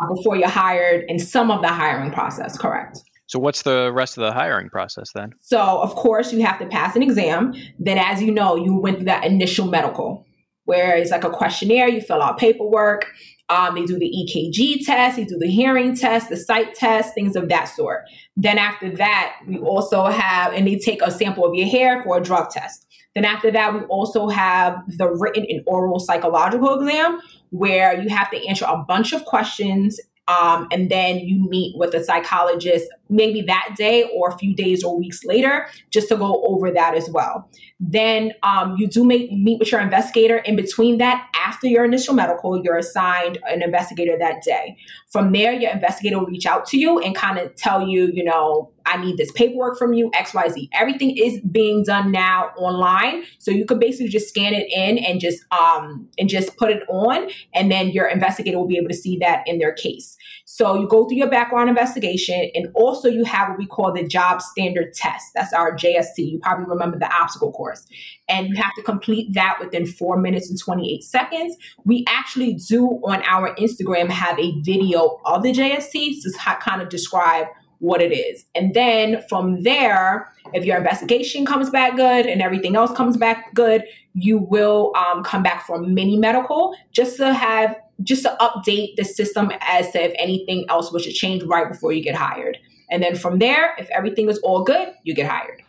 uh, 0.00 0.14
before 0.14 0.36
you're 0.36 0.48
hired 0.48 1.04
and 1.08 1.22
some 1.22 1.50
of 1.50 1.62
the 1.62 1.68
hiring 1.68 2.10
process, 2.10 2.58
correct. 2.58 2.98
So, 3.26 3.38
what's 3.38 3.62
the 3.62 3.92
rest 3.92 4.18
of 4.18 4.22
the 4.22 4.32
hiring 4.32 4.68
process 4.68 5.12
then? 5.14 5.32
So, 5.40 5.60
of 5.60 5.94
course, 5.94 6.32
you 6.32 6.44
have 6.44 6.58
to 6.58 6.66
pass 6.66 6.96
an 6.96 7.02
exam. 7.02 7.54
Then, 7.78 7.96
as 7.96 8.20
you 8.20 8.32
know, 8.32 8.56
you 8.56 8.76
went 8.76 8.96
through 8.96 9.04
that 9.04 9.24
initial 9.24 9.68
medical, 9.68 10.26
where 10.64 10.96
it's 10.96 11.12
like 11.12 11.22
a 11.22 11.30
questionnaire, 11.30 11.88
you 11.88 12.00
fill 12.00 12.20
out 12.20 12.38
paperwork. 12.38 13.06
Um, 13.50 13.74
they 13.74 13.84
do 13.84 13.98
the 13.98 14.06
EKG 14.06 14.86
test, 14.86 15.16
they 15.16 15.24
do 15.24 15.36
the 15.36 15.48
hearing 15.48 15.94
test, 15.94 16.28
the 16.28 16.36
sight 16.36 16.74
test, 16.74 17.14
things 17.14 17.36
of 17.36 17.48
that 17.48 17.64
sort. 17.64 18.04
Then, 18.36 18.58
after 18.58 18.90
that, 18.96 19.36
we 19.46 19.58
also 19.58 20.06
have, 20.06 20.52
and 20.52 20.66
they 20.66 20.78
take 20.78 21.02
a 21.02 21.10
sample 21.10 21.44
of 21.44 21.54
your 21.54 21.68
hair 21.68 22.02
for 22.02 22.16
a 22.16 22.22
drug 22.22 22.50
test. 22.50 22.86
Then 23.14 23.24
after 23.24 23.50
that, 23.50 23.74
we 23.74 23.80
also 23.86 24.28
have 24.28 24.78
the 24.86 25.08
written 25.08 25.44
and 25.48 25.62
oral 25.66 25.98
psychological 25.98 26.80
exam 26.80 27.20
where 27.50 28.00
you 28.00 28.08
have 28.08 28.30
to 28.30 28.46
answer 28.46 28.64
a 28.68 28.76
bunch 28.76 29.12
of 29.12 29.24
questions 29.24 30.00
um, 30.28 30.68
and 30.70 30.90
then 30.90 31.18
you 31.18 31.48
meet 31.48 31.76
with 31.76 31.94
a 31.94 32.04
psychologist 32.04 32.86
maybe 33.10 33.42
that 33.42 33.74
day 33.76 34.08
or 34.14 34.30
a 34.30 34.38
few 34.38 34.54
days 34.54 34.82
or 34.82 34.98
weeks 34.98 35.24
later 35.24 35.66
just 35.90 36.08
to 36.08 36.16
go 36.16 36.42
over 36.46 36.70
that 36.70 36.94
as 36.94 37.10
well. 37.10 37.50
Then 37.78 38.32
um, 38.42 38.76
you 38.78 38.86
do 38.86 39.04
make, 39.04 39.32
meet 39.32 39.58
with 39.58 39.72
your 39.72 39.80
investigator. 39.80 40.36
In 40.38 40.54
between 40.54 40.98
that, 40.98 41.28
after 41.34 41.66
your 41.66 41.84
initial 41.84 42.14
medical, 42.14 42.62
you're 42.62 42.76
assigned 42.76 43.38
an 43.48 43.62
investigator 43.62 44.16
that 44.18 44.42
day. 44.42 44.76
From 45.10 45.32
there, 45.32 45.52
your 45.52 45.70
investigator 45.70 46.18
will 46.18 46.26
reach 46.26 46.46
out 46.46 46.66
to 46.66 46.78
you 46.78 46.98
and 47.00 47.14
kind 47.14 47.38
of 47.38 47.54
tell 47.56 47.86
you, 47.86 48.10
you 48.12 48.22
know, 48.22 48.70
I 48.86 48.96
need 48.96 49.16
this 49.16 49.30
paperwork 49.32 49.78
from 49.78 49.92
you, 49.92 50.10
XYZ. 50.10 50.68
Everything 50.72 51.16
is 51.16 51.40
being 51.50 51.84
done 51.84 52.10
now 52.10 52.50
online. 52.56 53.24
So 53.38 53.50
you 53.50 53.64
can 53.64 53.78
basically 53.78 54.08
just 54.08 54.28
scan 54.28 54.52
it 54.54 54.66
in 54.72 54.98
and 54.98 55.20
just 55.20 55.42
um 55.52 56.08
and 56.18 56.28
just 56.28 56.56
put 56.56 56.70
it 56.70 56.82
on, 56.88 57.30
and 57.54 57.70
then 57.70 57.90
your 57.90 58.06
investigator 58.06 58.58
will 58.58 58.66
be 58.66 58.76
able 58.76 58.88
to 58.88 58.94
see 58.94 59.18
that 59.18 59.42
in 59.46 59.58
their 59.58 59.72
case. 59.72 60.16
So 60.52 60.74
you 60.74 60.88
go 60.88 61.06
through 61.06 61.18
your 61.18 61.30
background 61.30 61.68
investigation, 61.68 62.50
and 62.56 62.70
also 62.74 63.08
you 63.08 63.22
have 63.24 63.50
what 63.50 63.58
we 63.58 63.66
call 63.66 63.92
the 63.92 64.04
job 64.04 64.42
standard 64.42 64.92
test. 64.94 65.26
That's 65.32 65.52
our 65.52 65.76
JST. 65.76 66.18
You 66.18 66.40
probably 66.40 66.64
remember 66.64 66.98
the 66.98 67.08
obstacle 67.08 67.52
course. 67.52 67.86
And 68.28 68.48
you 68.48 68.56
have 68.56 68.74
to 68.74 68.82
complete 68.82 69.32
that 69.34 69.58
within 69.60 69.86
four 69.86 70.16
minutes 70.16 70.50
and 70.50 70.58
28 70.58 71.04
seconds. 71.04 71.56
We 71.84 72.04
actually 72.08 72.54
do 72.54 73.00
on 73.04 73.22
our 73.28 73.54
Instagram 73.54 74.10
have 74.10 74.36
a 74.40 74.60
video 74.62 75.20
of 75.24 75.44
the 75.44 75.52
JST 75.52 76.20
to 76.22 76.32
kind 76.58 76.82
of 76.82 76.88
describe 76.88 77.46
what 77.78 78.02
it 78.02 78.12
is. 78.12 78.44
And 78.56 78.74
then 78.74 79.22
from 79.28 79.62
there, 79.62 80.32
if 80.52 80.64
your 80.64 80.78
investigation 80.78 81.46
comes 81.46 81.70
back 81.70 81.94
good 81.94 82.26
and 82.26 82.42
everything 82.42 82.74
else 82.74 82.90
comes 82.90 83.16
back 83.16 83.54
good, 83.54 83.84
you 84.14 84.38
will 84.38 84.92
um, 84.96 85.22
come 85.22 85.44
back 85.44 85.64
for 85.64 85.78
mini 85.78 86.18
medical 86.18 86.74
just 86.90 87.18
to 87.18 87.32
have 87.32 87.76
just 88.02 88.22
to 88.22 88.36
update 88.40 88.96
the 88.96 89.04
system 89.04 89.50
as 89.60 89.90
to 89.92 90.02
if 90.02 90.12
anything 90.18 90.64
else 90.68 90.92
was 90.92 91.04
to 91.04 91.12
change 91.12 91.42
right 91.44 91.70
before 91.70 91.92
you 91.92 92.02
get 92.02 92.14
hired. 92.14 92.58
And 92.90 93.02
then 93.02 93.14
from 93.14 93.38
there, 93.38 93.74
if 93.78 93.88
everything 93.90 94.28
is 94.28 94.38
all 94.38 94.64
good, 94.64 94.88
you 95.04 95.14
get 95.14 95.30
hired. 95.30 95.62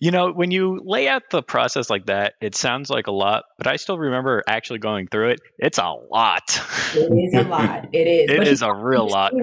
You 0.00 0.10
know, 0.10 0.32
when 0.32 0.50
you 0.50 0.80
lay 0.82 1.06
out 1.06 1.22
the 1.30 1.42
process 1.42 1.90
like 1.90 2.06
that, 2.06 2.32
it 2.40 2.54
sounds 2.54 2.88
like 2.88 3.08
a 3.08 3.12
lot, 3.12 3.44
but 3.58 3.66
I 3.66 3.76
still 3.76 3.98
remember 3.98 4.42
actually 4.48 4.78
going 4.78 5.06
through 5.06 5.30
it. 5.30 5.40
It's 5.58 5.76
a 5.76 5.92
lot. 6.10 6.60
It 6.94 7.12
is 7.12 7.34
a 7.34 7.46
lot. 7.46 7.88
It 7.92 8.06
is. 8.06 8.30
it 8.30 8.48
is 8.48 8.62
a 8.62 8.72
real 8.72 9.06
lot. 9.06 9.34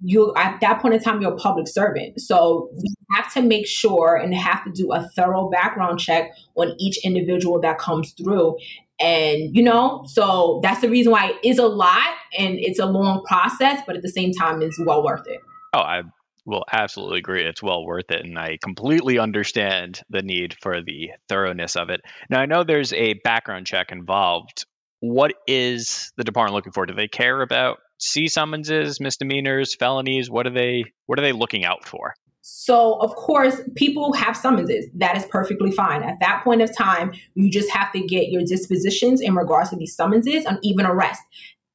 you 0.00 0.32
at 0.36 0.60
that 0.60 0.80
point 0.80 0.94
in 0.94 1.00
time 1.00 1.20
you're 1.20 1.32
a 1.32 1.36
public 1.36 1.66
servant 1.66 2.20
so 2.20 2.70
we 2.76 2.94
have 3.12 3.32
to 3.32 3.42
make 3.42 3.66
sure 3.66 4.14
and 4.14 4.32
have 4.32 4.62
to 4.64 4.70
do 4.70 4.92
a 4.92 5.08
thorough 5.16 5.48
background 5.50 5.98
check 5.98 6.30
on 6.54 6.72
each 6.78 7.04
individual 7.04 7.60
that 7.60 7.78
comes 7.78 8.12
through 8.12 8.56
and 9.00 9.54
you 9.56 9.62
know 9.62 10.04
so 10.06 10.60
that's 10.62 10.80
the 10.80 10.88
reason 10.88 11.12
why 11.12 11.30
it 11.30 11.36
is 11.44 11.58
a 11.58 11.66
lot 11.66 12.14
and 12.36 12.58
it's 12.58 12.78
a 12.78 12.86
long 12.86 13.22
process 13.24 13.82
but 13.86 13.96
at 13.96 14.02
the 14.02 14.08
same 14.08 14.32
time 14.32 14.62
it's 14.62 14.78
well 14.84 15.02
worth 15.04 15.26
it. 15.26 15.40
Oh 15.74 15.80
i 15.80 16.02
will 16.46 16.64
absolutely 16.72 17.18
agree. 17.18 17.44
It's 17.44 17.62
well 17.62 17.84
worth 17.84 18.10
it 18.10 18.24
and 18.24 18.38
i 18.38 18.58
completely 18.62 19.18
understand 19.18 20.00
the 20.08 20.22
need 20.22 20.56
for 20.60 20.82
the 20.82 21.10
thoroughness 21.28 21.76
of 21.76 21.90
it. 21.90 22.00
Now 22.30 22.40
i 22.40 22.46
know 22.46 22.64
there's 22.64 22.92
a 22.92 23.14
background 23.24 23.66
check 23.66 23.92
involved. 23.92 24.64
What 25.00 25.34
is 25.46 26.12
the 26.16 26.24
department 26.24 26.54
looking 26.54 26.72
for? 26.72 26.86
Do 26.86 26.94
they 26.94 27.06
care 27.06 27.40
about 27.40 27.78
C 28.00 28.28
summonses, 28.28 29.00
misdemeanors, 29.00 29.76
felonies? 29.76 30.30
What 30.30 30.46
are 30.46 30.54
they 30.54 30.84
what 31.06 31.18
are 31.18 31.22
they 31.22 31.32
looking 31.32 31.64
out 31.64 31.86
for? 31.86 32.14
So, 32.50 32.94
of 33.00 33.14
course, 33.14 33.60
people 33.76 34.14
have 34.14 34.34
summonses. 34.34 34.86
That 34.94 35.18
is 35.18 35.26
perfectly 35.26 35.70
fine. 35.70 36.02
At 36.02 36.18
that 36.20 36.42
point 36.42 36.62
of 36.62 36.74
time, 36.74 37.12
you 37.34 37.50
just 37.50 37.68
have 37.68 37.92
to 37.92 38.00
get 38.00 38.30
your 38.30 38.42
dispositions 38.42 39.20
in 39.20 39.34
regards 39.34 39.68
to 39.68 39.76
these 39.76 39.94
summonses 39.94 40.46
and 40.46 40.58
even 40.62 40.86
arrest. 40.86 41.20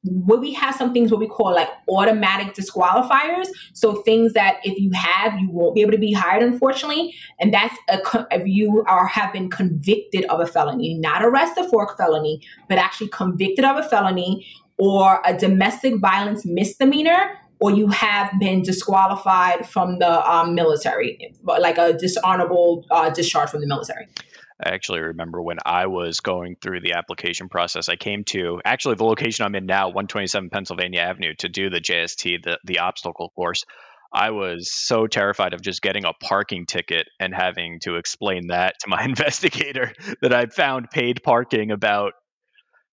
What 0.02 0.40
we 0.40 0.52
have 0.54 0.74
some 0.74 0.92
things 0.92 1.12
what 1.12 1.20
we 1.20 1.28
call 1.28 1.54
like 1.54 1.70
automatic 1.88 2.56
disqualifiers. 2.56 3.50
So 3.74 4.02
things 4.02 4.34
that 4.34 4.62
if 4.64 4.80
you 4.80 4.90
have, 4.94 5.40
you 5.40 5.52
won't 5.52 5.76
be 5.76 5.82
able 5.82 5.92
to 5.92 6.00
be 6.00 6.12
hired, 6.12 6.42
unfortunately. 6.42 7.14
And 7.40 7.54
that's 7.54 7.78
a, 7.88 8.26
if 8.32 8.48
you 8.48 8.84
are 8.88 9.06
have 9.06 9.32
been 9.32 9.52
convicted 9.52 10.26
of 10.26 10.40
a 10.40 10.48
felony, 10.48 10.96
not 10.96 11.24
arrested 11.24 11.70
for 11.70 11.86
a 11.86 11.96
felony, 11.96 12.42
but 12.68 12.80
actually 12.80 13.10
convicted 13.10 13.64
of 13.64 13.78
a 13.78 13.88
felony 13.88 14.48
or 14.80 15.22
a 15.24 15.38
domestic 15.38 16.00
violence 16.00 16.48
misdemeanor 16.48 17.38
or 17.64 17.72
you 17.72 17.88
have 17.88 18.30
been 18.42 18.62
disqualified 18.62 19.66
from 19.66 19.98
the 19.98 20.30
um, 20.30 20.54
military, 20.54 21.34
like 21.46 21.78
a 21.78 21.94
dishonorable 21.94 22.86
uh, 22.92 23.10
discharge 23.10 23.50
from 23.50 23.62
the 23.62 23.68
military. 23.68 24.06
I 24.62 24.72
actually 24.72 25.00
remember 25.00 25.42
when 25.42 25.60
I 25.66 25.88
was 25.88 26.20
going 26.20 26.58
through 26.62 26.82
the 26.82 26.96
application 26.96 27.48
process, 27.48 27.88
I 27.88 27.96
came 27.96 28.26
to 28.26 28.60
actually 28.66 28.96
the 28.96 29.06
location 29.06 29.46
I'm 29.46 29.56
in 29.56 29.66
now, 29.66 29.88
127 29.88 30.50
Pennsylvania 30.50 31.00
Avenue, 31.00 31.36
to 31.40 31.48
do 31.48 31.70
the 31.70 31.80
JST, 31.80 32.44
the, 32.44 32.60
the 32.66 32.80
obstacle 32.80 33.32
course. 33.34 33.64
I 34.14 34.32
was 34.32 34.70
so 34.70 35.08
terrified 35.08 35.54
of 35.54 35.62
just 35.62 35.82
getting 35.82 36.04
a 36.04 36.12
parking 36.22 36.66
ticket 36.66 37.08
and 37.18 37.34
having 37.34 37.80
to 37.84 37.96
explain 37.96 38.48
that 38.48 38.76
to 38.82 38.90
my 38.90 39.02
investigator 39.06 39.94
that 40.22 40.34
I 40.34 40.48
found 40.48 40.90
paid 40.92 41.24
parking 41.24 41.72
about 41.72 42.12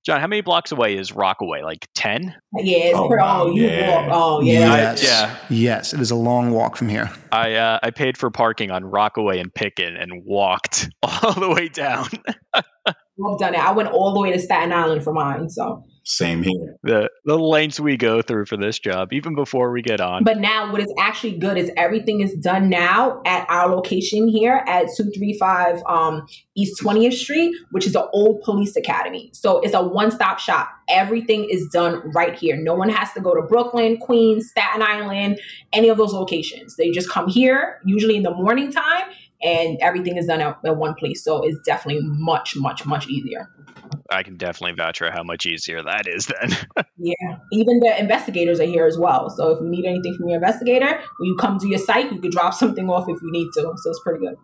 John, 0.07 0.19
how 0.19 0.27
many 0.27 0.41
blocks 0.41 0.73
away 0.73 0.97
is 0.97 1.13
Rockaway? 1.13 1.61
Like 1.63 1.87
10? 1.95 2.35
Yeah, 2.55 2.77
it's 2.79 2.99
oh, 2.99 3.07
pretty, 3.07 3.23
wow, 3.23 3.43
oh, 3.43 3.51
you 3.51 3.65
yeah. 3.65 4.07
walk. 4.07 4.09
Oh, 4.11 4.41
yeah. 4.41 4.53
Yes. 4.53 5.05
I, 5.05 5.07
yeah. 5.07 5.37
Yes, 5.51 5.93
it 5.93 6.01
is 6.01 6.11
a 6.11 6.17
long 6.17 6.53
walk 6.53 6.77
from 6.77 6.89
here. 6.89 7.11
I 7.33 7.55
uh, 7.55 7.79
I 7.83 7.91
paid 7.91 8.17
for 8.17 8.31
parking 8.31 8.71
on 8.71 8.85
Rockaway 8.85 9.39
and 9.39 9.53
Pitkin 9.53 9.97
and 9.97 10.25
walked 10.25 10.89
all 11.03 11.35
the 11.35 11.51
way 11.51 11.69
down. 11.69 12.09
I've 12.55 13.39
done 13.39 13.55
it. 13.55 13.61
I 13.61 13.73
went 13.73 13.91
all 13.91 14.15
the 14.15 14.21
way 14.21 14.33
to 14.33 14.39
Staten 14.39 14.73
Island 14.73 15.05
for 15.05 15.13
mine. 15.13 15.51
So 15.51 15.85
same 16.05 16.43
here. 16.43 16.77
The 16.83 17.11
the 17.25 17.39
lengths 17.39 17.79
we 17.79 17.97
go 17.97 18.23
through 18.23 18.47
for 18.47 18.57
this 18.57 18.79
job, 18.79 19.13
even 19.13 19.35
before 19.35 19.71
we 19.73 19.83
get 19.83 20.01
on. 20.01 20.25
But 20.25 20.39
now, 20.39 20.73
what 20.73 20.81
is 20.81 20.93
actually 20.99 21.39
good 21.39 21.57
is 21.57 21.71
everything 21.77 22.21
is 22.21 22.35
done 22.35 22.69
now 22.69 23.21
at 23.27 23.47
our 23.49 23.69
location 23.69 24.29
here 24.29 24.65
at 24.67 24.87
two 24.97 25.11
three 25.11 25.37
five 25.39 25.83
um, 25.87 26.27
East 26.57 26.81
Twentieth 26.81 27.15
Street, 27.15 27.55
which 27.71 27.87
is 27.87 27.93
the 27.93 28.09
old 28.11 28.43
police 28.43 28.77
academy. 28.77 29.31
So 29.33 29.61
it's 29.61 29.75
a 29.75 29.83
one 29.83 30.11
stop 30.11 30.39
shop. 30.39 30.71
Everything 30.89 31.49
is 31.49 31.69
done 31.69 32.11
right 32.15 32.37
here. 32.37 32.57
No 32.57 32.75
one 32.75 32.89
has 32.89 33.13
to 33.13 33.21
go 33.21 33.35
to 33.35 33.43
Brooklyn, 33.43 33.99
Queens, 33.99 34.51
Staten 34.51 34.83
Island, 34.83 35.39
any 35.73 35.89
of 35.89 35.99
those 35.99 36.13
locations. 36.13 36.77
They 36.77 36.91
just 36.91 37.11
come 37.11 37.29
here, 37.29 37.81
usually 37.85 38.17
in 38.17 38.23
the 38.23 38.35
morning 38.35 38.73
time, 38.73 39.05
and 39.43 39.79
everything 39.81 40.17
is 40.17 40.27
done 40.27 40.41
at, 40.41 40.59
at 40.65 40.77
one 40.77 40.95
place. 40.95 41.25
So 41.25 41.43
it's 41.43 41.59
definitely 41.65 42.03
much, 42.05 42.57
much, 42.57 42.87
much 42.87 43.09
easier. 43.09 43.49
I 44.11 44.23
can 44.23 44.37
definitely 44.37 44.75
vouch 44.77 44.99
for 44.99 45.11
how 45.11 45.23
much 45.23 45.47
easier 45.47 45.83
that 45.83 46.07
is 46.07 46.27
then. 46.27 46.57
yeah. 46.99 47.39
Even 47.53 47.81
the 47.81 47.99
investigators 47.99 48.61
are 48.61 48.65
here 48.65 48.87
as 48.87 48.99
well. 48.99 49.31
So 49.31 49.51
if 49.51 49.61
you 49.61 49.69
need 49.69 49.85
anything 49.85 50.15
from 50.17 50.29
your 50.29 50.37
investigator, 50.37 51.01
when 51.19 51.27
you 51.29 51.37
come 51.37 51.59
to 51.59 51.69
your 51.69 51.79
site, 51.79 52.13
you 52.13 52.21
could 52.21 52.33
drop 52.33 52.55
something 52.63 52.89
off 52.89 53.09
if 53.09 53.21
you 53.23 53.31
need 53.31 53.49
to. 53.55 53.61
So 53.77 53.91
it's 53.91 54.01
pretty 54.05 54.21
good. 54.21 54.37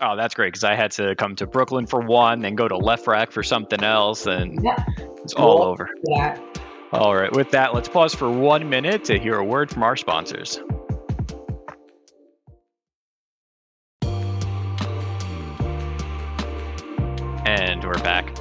Oh, 0.00 0.16
that's 0.16 0.34
great 0.34 0.48
because 0.48 0.62
I 0.62 0.76
had 0.76 0.92
to 0.92 1.16
come 1.16 1.34
to 1.36 1.46
Brooklyn 1.46 1.86
for 1.86 2.00
one, 2.00 2.40
then 2.40 2.54
go 2.54 2.68
to 2.68 2.76
Lefrak 2.76 3.32
for 3.32 3.42
something 3.42 3.82
else, 3.82 4.26
and 4.26 4.62
yeah. 4.62 4.84
it's 5.24 5.34
all 5.34 5.64
over. 5.64 5.88
Yeah. 6.06 6.40
All 6.92 7.16
right. 7.16 7.32
With 7.32 7.50
that, 7.50 7.74
let's 7.74 7.88
pause 7.88 8.14
for 8.14 8.30
one 8.30 8.70
minute 8.70 9.04
to 9.04 9.18
hear 9.18 9.34
a 9.34 9.44
word 9.44 9.70
from 9.70 9.82
our 9.82 9.96
sponsors. 9.96 10.60
And 17.48 17.82
we're 17.82 17.94
back. 17.94 18.36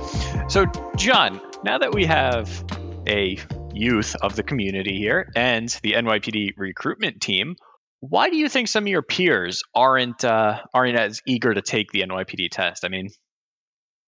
So, 0.49 0.65
John, 0.97 1.39
now 1.63 1.77
that 1.77 1.93
we 1.93 2.05
have 2.07 2.65
a 3.07 3.39
youth 3.73 4.17
of 4.17 4.35
the 4.35 4.43
community 4.43 4.97
here 4.97 5.31
and 5.33 5.69
the 5.81 5.93
NYPD 5.93 6.55
recruitment 6.57 7.21
team, 7.21 7.55
why 8.01 8.29
do 8.29 8.35
you 8.35 8.49
think 8.49 8.67
some 8.67 8.83
of 8.83 8.89
your 8.89 9.01
peers 9.01 9.63
aren't 9.73 10.25
uh, 10.25 10.59
aren't 10.73 10.99
as 10.99 11.21
eager 11.25 11.53
to 11.53 11.61
take 11.61 11.93
the 11.93 12.01
NYPD 12.01 12.49
test? 12.51 12.83
I 12.83 12.89
mean, 12.89 13.07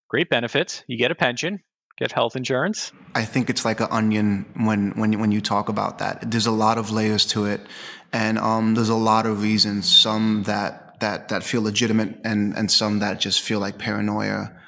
great 0.10 0.29
benefits. 0.29 0.84
You 0.86 0.98
get 0.98 1.12
a 1.12 1.15
pension, 1.15 1.60
get 1.98 2.12
health 2.12 2.36
insurance. 2.36 2.91
I 3.15 3.24
think 3.24 3.50
it's 3.50 3.63
like 3.63 3.79
an 3.79 3.88
onion 3.91 4.48
when 4.58 4.91
when 5.00 5.18
when 5.18 5.32
you 5.32 5.39
talk 5.39 5.70
about 5.70 6.00
that. 6.00 6.29
There's 6.29 6.46
a 6.46 6.51
lot 6.51 6.77
of 6.77 6.91
layers 6.91 7.25
to 7.27 7.46
it, 7.46 7.62
and 8.12 8.38
um, 8.38 8.75
there's 8.75 8.89
a 8.89 8.96
lot 8.96 9.25
of 9.25 9.44
reasons. 9.44 9.88
Some 9.88 10.44
that 10.44 11.00
that 11.00 11.29
that 11.29 11.46
feel 11.46 11.62
legitimate, 11.62 12.20
and 12.25 12.53
and 12.53 12.70
some 12.70 13.00
that 13.00 13.22
just 13.22 13.39
feel 13.39 13.62
like 13.62 13.77
paranoia 13.77 14.60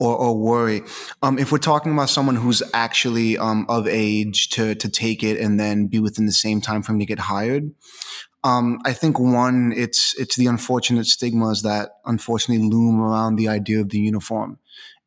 or, 0.00 0.16
or 0.16 0.36
worry. 0.36 0.82
Um, 1.22 1.38
if 1.38 1.50
we're 1.50 1.58
talking 1.58 1.92
about 1.92 2.08
someone 2.08 2.36
who's 2.36 2.62
actually 2.72 3.36
um, 3.38 3.66
of 3.68 3.86
age 3.86 4.48
to 4.50 4.74
to 4.76 4.88
take 4.88 5.22
it 5.22 5.38
and 5.40 5.58
then 5.58 5.86
be 5.86 5.98
within 5.98 6.26
the 6.26 6.32
same 6.32 6.60
time 6.60 6.82
frame 6.82 6.98
to 6.98 7.06
get 7.06 7.18
hired, 7.18 7.70
um, 8.44 8.78
I 8.84 8.92
think 8.92 9.18
one, 9.18 9.72
it's 9.76 10.18
it's 10.18 10.36
the 10.36 10.46
unfortunate 10.46 11.06
stigmas 11.06 11.62
that 11.62 11.90
unfortunately 12.04 12.68
loom 12.68 13.00
around 13.00 13.36
the 13.36 13.48
idea 13.48 13.80
of 13.80 13.90
the 13.90 13.98
uniform, 13.98 14.58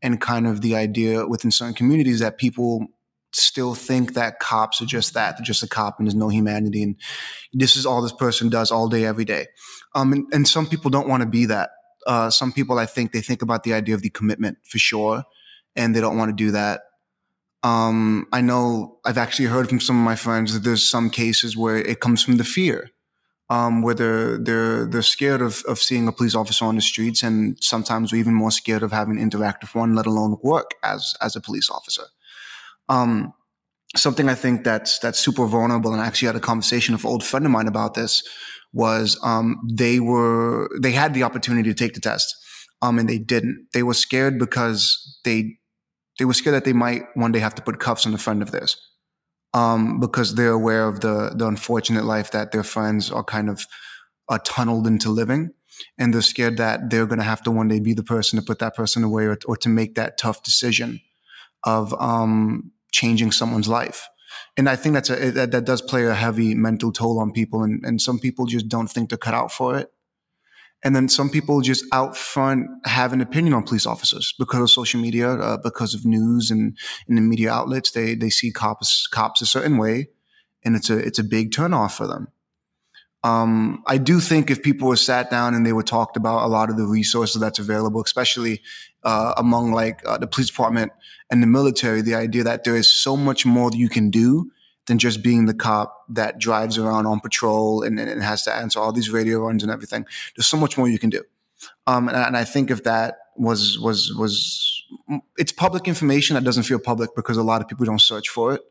and 0.01 0.19
kind 0.19 0.47
of 0.47 0.61
the 0.61 0.75
idea 0.75 1.25
within 1.25 1.51
certain 1.51 1.73
communities 1.73 2.19
that 2.19 2.37
people 2.37 2.87
still 3.33 3.73
think 3.75 4.13
that 4.13 4.39
cops 4.39 4.81
are 4.81 4.85
just 4.85 5.13
that 5.13 5.37
they're 5.37 5.45
just 5.45 5.63
a 5.63 5.67
cop 5.67 5.97
and 5.97 6.07
there's 6.07 6.15
no 6.15 6.27
humanity 6.27 6.83
and 6.83 6.97
this 7.53 7.77
is 7.77 7.85
all 7.85 8.01
this 8.01 8.11
person 8.11 8.49
does 8.49 8.71
all 8.71 8.89
day 8.89 9.05
every 9.05 9.23
day 9.23 9.47
um, 9.95 10.11
and, 10.11 10.25
and 10.33 10.47
some 10.49 10.67
people 10.67 10.91
don't 10.91 11.07
want 11.07 11.21
to 11.21 11.29
be 11.29 11.45
that 11.45 11.69
uh, 12.07 12.29
some 12.29 12.51
people, 12.51 12.79
I 12.79 12.85
think, 12.85 13.11
they 13.11 13.21
think 13.21 13.41
about 13.41 13.63
the 13.63 13.73
idea 13.73 13.95
of 13.95 14.01
the 14.01 14.09
commitment 14.09 14.57
for 14.63 14.79
sure, 14.79 15.23
and 15.75 15.95
they 15.95 16.01
don't 16.01 16.17
want 16.17 16.29
to 16.29 16.45
do 16.45 16.51
that. 16.51 16.81
Um, 17.63 18.27
I 18.31 18.41
know 18.41 18.97
I've 19.05 19.19
actually 19.19 19.47
heard 19.47 19.69
from 19.69 19.79
some 19.79 19.97
of 19.99 20.03
my 20.03 20.15
friends 20.15 20.53
that 20.53 20.63
there's 20.63 20.83
some 20.83 21.09
cases 21.09 21.55
where 21.55 21.77
it 21.77 21.99
comes 21.99 22.23
from 22.23 22.37
the 22.37 22.43
fear, 22.43 22.89
um, 23.49 23.81
where 23.83 23.93
they're 23.93 24.37
they're 24.37 24.85
they're 24.85 25.01
scared 25.03 25.41
of 25.41 25.63
of 25.67 25.77
seeing 25.77 26.07
a 26.07 26.11
police 26.11 26.33
officer 26.33 26.65
on 26.65 26.75
the 26.75 26.81
streets, 26.81 27.21
and 27.21 27.57
sometimes 27.61 28.11
we're 28.11 28.19
even 28.19 28.33
more 28.33 28.51
scared 28.51 28.81
of 28.81 28.91
having 28.91 29.19
interact 29.19 29.61
with 29.63 29.75
one, 29.75 29.93
let 29.93 30.07
alone 30.07 30.37
work 30.41 30.71
as 30.83 31.13
as 31.21 31.35
a 31.35 31.41
police 31.41 31.69
officer. 31.69 32.05
Um, 32.89 33.33
something 33.95 34.27
I 34.27 34.35
think 34.35 34.63
that's 34.63 34.97
that's 34.99 35.19
super 35.19 35.45
vulnerable, 35.45 35.93
and 35.93 36.01
I 36.01 36.07
actually 36.07 36.27
had 36.27 36.35
a 36.35 36.39
conversation 36.39 36.93
with 36.95 37.03
an 37.03 37.09
old 37.09 37.23
friend 37.23 37.45
of 37.45 37.51
mine 37.51 37.67
about 37.67 37.93
this 37.93 38.23
was 38.73 39.19
um, 39.23 39.59
they 39.69 39.99
were 39.99 40.69
they 40.81 40.91
had 40.91 41.13
the 41.13 41.23
opportunity 41.23 41.69
to 41.69 41.75
take 41.75 41.93
the 41.93 41.99
test, 41.99 42.35
um, 42.81 42.99
and 42.99 43.09
they 43.09 43.17
didn't. 43.17 43.67
They 43.73 43.83
were 43.83 43.93
scared 43.93 44.39
because 44.39 45.19
they 45.23 45.57
they 46.19 46.25
were 46.25 46.33
scared 46.33 46.55
that 46.55 46.65
they 46.65 46.73
might 46.73 47.03
one 47.15 47.31
day 47.31 47.39
have 47.39 47.55
to 47.55 47.61
put 47.61 47.79
cuffs 47.79 48.05
on 48.05 48.13
a 48.13 48.17
friend 48.17 48.41
of 48.41 48.51
theirs, 48.51 48.77
um, 49.53 49.99
because 49.99 50.35
they're 50.35 50.51
aware 50.51 50.87
of 50.87 51.01
the 51.01 51.33
the 51.35 51.47
unfortunate 51.47 52.05
life 52.05 52.31
that 52.31 52.51
their 52.51 52.63
friends 52.63 53.11
are 53.11 53.23
kind 53.23 53.49
of 53.49 53.65
tunneled 54.45 54.87
into 54.87 55.09
living, 55.09 55.49
and 55.97 56.13
they're 56.13 56.21
scared 56.21 56.57
that 56.57 56.89
they're 56.89 57.05
going 57.05 57.19
to 57.19 57.25
have 57.25 57.43
to 57.43 57.51
one 57.51 57.67
day 57.67 57.79
be 57.79 57.93
the 57.93 58.03
person 58.03 58.39
to 58.39 58.45
put 58.45 58.59
that 58.59 58.75
person 58.75 59.03
away 59.03 59.25
or, 59.25 59.37
or 59.45 59.57
to 59.57 59.67
make 59.67 59.95
that 59.95 60.17
tough 60.17 60.41
decision 60.43 61.01
of 61.65 61.93
um, 61.99 62.71
changing 62.91 63.31
someone's 63.31 63.67
life 63.67 64.07
and 64.57 64.69
I 64.69 64.75
think 64.75 64.93
that's 64.93 65.09
a 65.09 65.31
that, 65.31 65.51
that 65.51 65.65
does 65.65 65.81
play 65.81 66.05
a 66.05 66.13
heavy 66.13 66.55
mental 66.55 66.91
toll 66.91 67.19
on 67.19 67.31
people, 67.31 67.63
and 67.63 67.83
and 67.85 68.01
some 68.01 68.19
people 68.19 68.45
just 68.45 68.67
don't 68.67 68.87
think 68.87 69.09
they're 69.09 69.17
cut 69.17 69.33
out 69.33 69.51
for 69.51 69.77
it. 69.77 69.91
And 70.83 70.95
then 70.95 71.09
some 71.09 71.29
people 71.29 71.61
just 71.61 71.85
out 71.91 72.17
front 72.17 72.67
have 72.85 73.13
an 73.13 73.21
opinion 73.21 73.53
on 73.53 73.63
police 73.63 73.85
officers 73.85 74.33
because 74.39 74.61
of 74.61 74.69
social 74.71 74.99
media, 74.99 75.33
uh, 75.33 75.57
because 75.57 75.93
of 75.93 76.05
news 76.05 76.49
and 76.49 76.75
in 77.07 77.15
the 77.15 77.21
media 77.21 77.51
outlets. 77.51 77.91
They 77.91 78.15
they 78.15 78.29
see 78.29 78.51
cops 78.51 79.07
cops 79.07 79.41
a 79.41 79.45
certain 79.45 79.77
way, 79.77 80.09
and 80.63 80.75
it's 80.75 80.89
a 80.89 80.97
it's 80.97 81.19
a 81.19 81.23
big 81.23 81.51
turnoff 81.51 81.95
for 81.95 82.07
them. 82.07 82.29
Um, 83.23 83.83
I 83.85 83.97
do 83.97 84.19
think 84.19 84.49
if 84.49 84.63
people 84.63 84.87
were 84.87 84.95
sat 84.95 85.29
down 85.29 85.53
and 85.53 85.65
they 85.65 85.73
were 85.73 85.83
talked 85.83 86.17
about 86.17 86.43
a 86.43 86.47
lot 86.47 86.69
of 86.69 86.77
the 86.77 86.85
resources 86.85 87.39
that's 87.39 87.59
available, 87.59 88.01
especially 88.03 88.61
uh, 89.03 89.33
among 89.37 89.71
like 89.73 90.01
uh, 90.07 90.17
the 90.17 90.27
police 90.27 90.47
department 90.47 90.91
and 91.29 91.41
the 91.41 91.47
military, 91.47 92.01
the 92.01 92.15
idea 92.15 92.43
that 92.43 92.63
there 92.63 92.75
is 92.75 92.89
so 92.89 93.15
much 93.15 93.45
more 93.45 93.69
that 93.69 93.77
you 93.77 93.89
can 93.89 94.09
do 94.09 94.51
than 94.87 94.97
just 94.97 95.23
being 95.23 95.45
the 95.45 95.53
cop 95.53 96.05
that 96.09 96.39
drives 96.39 96.77
around 96.77 97.05
on 97.05 97.19
patrol 97.19 97.83
and, 97.83 97.99
and 97.99 98.23
has 98.23 98.43
to 98.43 98.53
answer 98.53 98.79
all 98.79 98.91
these 98.91 99.11
radio 99.11 99.39
runs 99.39 99.61
and 99.61 99.71
everything. 99.71 100.05
There's 100.35 100.47
so 100.47 100.57
much 100.57 100.77
more 100.77 100.89
you 100.89 100.99
can 100.99 101.11
do. 101.11 101.23
Um, 101.85 102.07
and, 102.07 102.17
and 102.17 102.35
I 102.35 102.43
think 102.43 102.71
if 102.71 102.83
that 102.83 103.17
was 103.37 103.79
was 103.79 104.13
was 104.17 104.83
it's 105.37 105.51
public 105.51 105.87
information 105.87 106.33
that 106.33 106.43
doesn't 106.43 106.63
feel 106.63 106.79
public 106.79 107.15
because 107.15 107.37
a 107.37 107.43
lot 107.43 107.61
of 107.61 107.67
people 107.67 107.85
don't 107.85 108.01
search 108.01 108.29
for 108.29 108.53
it. 108.53 108.61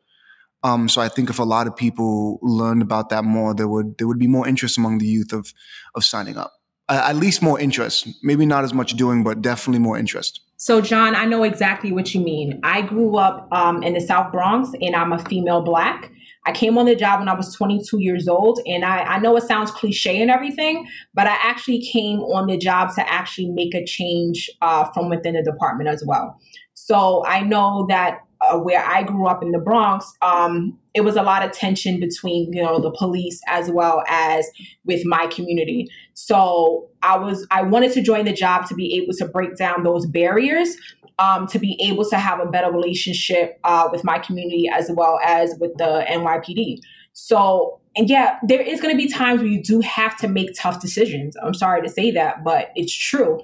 Um, 0.62 0.88
so 0.88 1.00
I 1.00 1.08
think 1.08 1.30
if 1.30 1.38
a 1.38 1.44
lot 1.44 1.66
of 1.66 1.76
people 1.76 2.38
learned 2.42 2.82
about 2.82 3.08
that 3.10 3.24
more, 3.24 3.54
there 3.54 3.68
would 3.68 3.96
there 3.98 4.06
would 4.06 4.18
be 4.18 4.26
more 4.26 4.46
interest 4.46 4.76
among 4.78 4.98
the 4.98 5.06
youth 5.06 5.32
of 5.32 5.52
of 5.94 6.04
signing 6.04 6.36
up. 6.36 6.52
Uh, 6.88 7.02
at 7.04 7.16
least 7.16 7.40
more 7.40 7.58
interest. 7.60 8.08
Maybe 8.22 8.44
not 8.44 8.64
as 8.64 8.74
much 8.74 8.94
doing, 8.94 9.22
but 9.22 9.40
definitely 9.40 9.78
more 9.78 9.96
interest. 9.96 10.40
So, 10.56 10.80
John, 10.80 11.14
I 11.14 11.24
know 11.24 11.44
exactly 11.44 11.92
what 11.92 12.12
you 12.12 12.20
mean. 12.20 12.60
I 12.64 12.82
grew 12.82 13.16
up 13.16 13.48
um, 13.52 13.82
in 13.82 13.94
the 13.94 14.00
South 14.00 14.30
Bronx, 14.32 14.70
and 14.82 14.94
I'm 14.94 15.12
a 15.12 15.18
female 15.20 15.62
black. 15.62 16.10
I 16.46 16.52
came 16.52 16.76
on 16.76 16.86
the 16.86 16.96
job 16.96 17.20
when 17.20 17.28
I 17.28 17.34
was 17.34 17.54
22 17.54 18.00
years 18.00 18.28
old, 18.28 18.60
and 18.66 18.84
I, 18.84 19.02
I 19.04 19.18
know 19.20 19.36
it 19.36 19.44
sounds 19.44 19.70
cliche 19.70 20.20
and 20.20 20.30
everything, 20.30 20.86
but 21.14 21.26
I 21.26 21.36
actually 21.40 21.80
came 21.80 22.18
on 22.20 22.46
the 22.46 22.58
job 22.58 22.94
to 22.96 23.08
actually 23.10 23.50
make 23.50 23.72
a 23.72 23.84
change 23.86 24.50
uh, 24.60 24.90
from 24.92 25.08
within 25.08 25.34
the 25.34 25.42
department 25.42 25.88
as 25.88 26.02
well. 26.04 26.38
So 26.74 27.24
I 27.24 27.40
know 27.40 27.86
that 27.88 28.18
uh, 28.40 28.58
where 28.58 28.84
I 28.84 29.02
grew 29.02 29.26
up 29.26 29.42
in 29.42 29.50
the 29.50 29.58
Bronx, 29.58 30.12
um, 30.22 30.78
it 30.94 31.02
was 31.02 31.16
a 31.16 31.22
lot 31.22 31.44
of 31.44 31.52
tension 31.52 32.00
between 32.00 32.52
you 32.52 32.62
know 32.62 32.80
the 32.80 32.90
police 32.90 33.40
as 33.46 33.70
well 33.70 34.02
as 34.08 34.48
with 34.84 35.04
my 35.04 35.26
community. 35.26 35.88
So 36.14 36.88
I 37.02 37.18
was 37.18 37.46
I 37.50 37.62
wanted 37.62 37.92
to 37.92 38.02
join 38.02 38.24
the 38.24 38.32
job 38.32 38.66
to 38.68 38.74
be 38.74 38.94
able 38.96 39.14
to 39.14 39.26
break 39.26 39.56
down 39.56 39.82
those 39.82 40.06
barriers, 40.06 40.76
um, 41.18 41.46
to 41.48 41.58
be 41.58 41.78
able 41.82 42.08
to 42.10 42.16
have 42.16 42.40
a 42.40 42.46
better 42.46 42.72
relationship 42.72 43.58
uh, 43.64 43.88
with 43.92 44.04
my 44.04 44.18
community 44.18 44.68
as 44.72 44.90
well 44.92 45.20
as 45.24 45.54
with 45.60 45.76
the 45.76 46.04
NYPD. 46.08 46.78
So 47.12 47.80
and 47.96 48.08
yeah, 48.08 48.38
there 48.46 48.60
is 48.60 48.80
going 48.80 48.96
to 48.96 48.96
be 48.96 49.12
times 49.12 49.40
where 49.40 49.50
you 49.50 49.62
do 49.62 49.80
have 49.80 50.16
to 50.18 50.28
make 50.28 50.50
tough 50.56 50.80
decisions. 50.80 51.36
I'm 51.42 51.54
sorry 51.54 51.82
to 51.82 51.88
say 51.88 52.12
that, 52.12 52.44
but 52.44 52.70
it's 52.76 52.94
true 52.94 53.40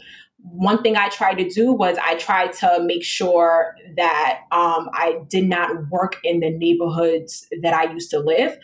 one 0.50 0.82
thing 0.82 0.96
I 0.96 1.08
tried 1.08 1.38
to 1.38 1.48
do 1.48 1.72
was 1.72 1.98
I 2.02 2.14
tried 2.16 2.52
to 2.54 2.80
make 2.82 3.04
sure 3.04 3.74
that 3.96 4.40
um, 4.52 4.88
I 4.92 5.20
did 5.28 5.48
not 5.48 5.90
work 5.90 6.18
in 6.22 6.40
the 6.40 6.50
neighborhoods 6.50 7.46
that 7.62 7.74
I 7.74 7.92
used 7.92 8.10
to 8.10 8.20
live. 8.20 8.56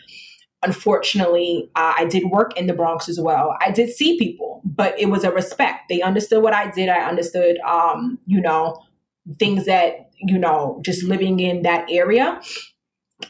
Unfortunately, 0.63 1.69
uh, 1.75 1.93
I 1.97 2.05
did 2.05 2.31
work 2.31 2.57
in 2.57 2.67
the 2.67 2.73
Bronx 2.73 3.09
as 3.09 3.19
well. 3.19 3.57
I 3.59 3.71
did 3.71 3.93
see 3.93 4.17
people, 4.17 4.61
but 4.63 4.97
it 4.97 5.07
was 5.07 5.25
a 5.25 5.31
respect. 5.31 5.89
They 5.89 6.01
understood 6.01 6.41
what 6.41 6.53
I 6.53 6.71
did. 6.71 6.87
I 6.87 7.07
understood, 7.07 7.59
um, 7.59 8.17
you 8.25 8.39
know, 8.39 8.81
things 9.37 9.65
that, 9.65 10.09
you 10.21 10.37
know, 10.37 10.79
just 10.83 11.03
living 11.03 11.41
in 11.41 11.63
that 11.63 11.85
area 11.89 12.39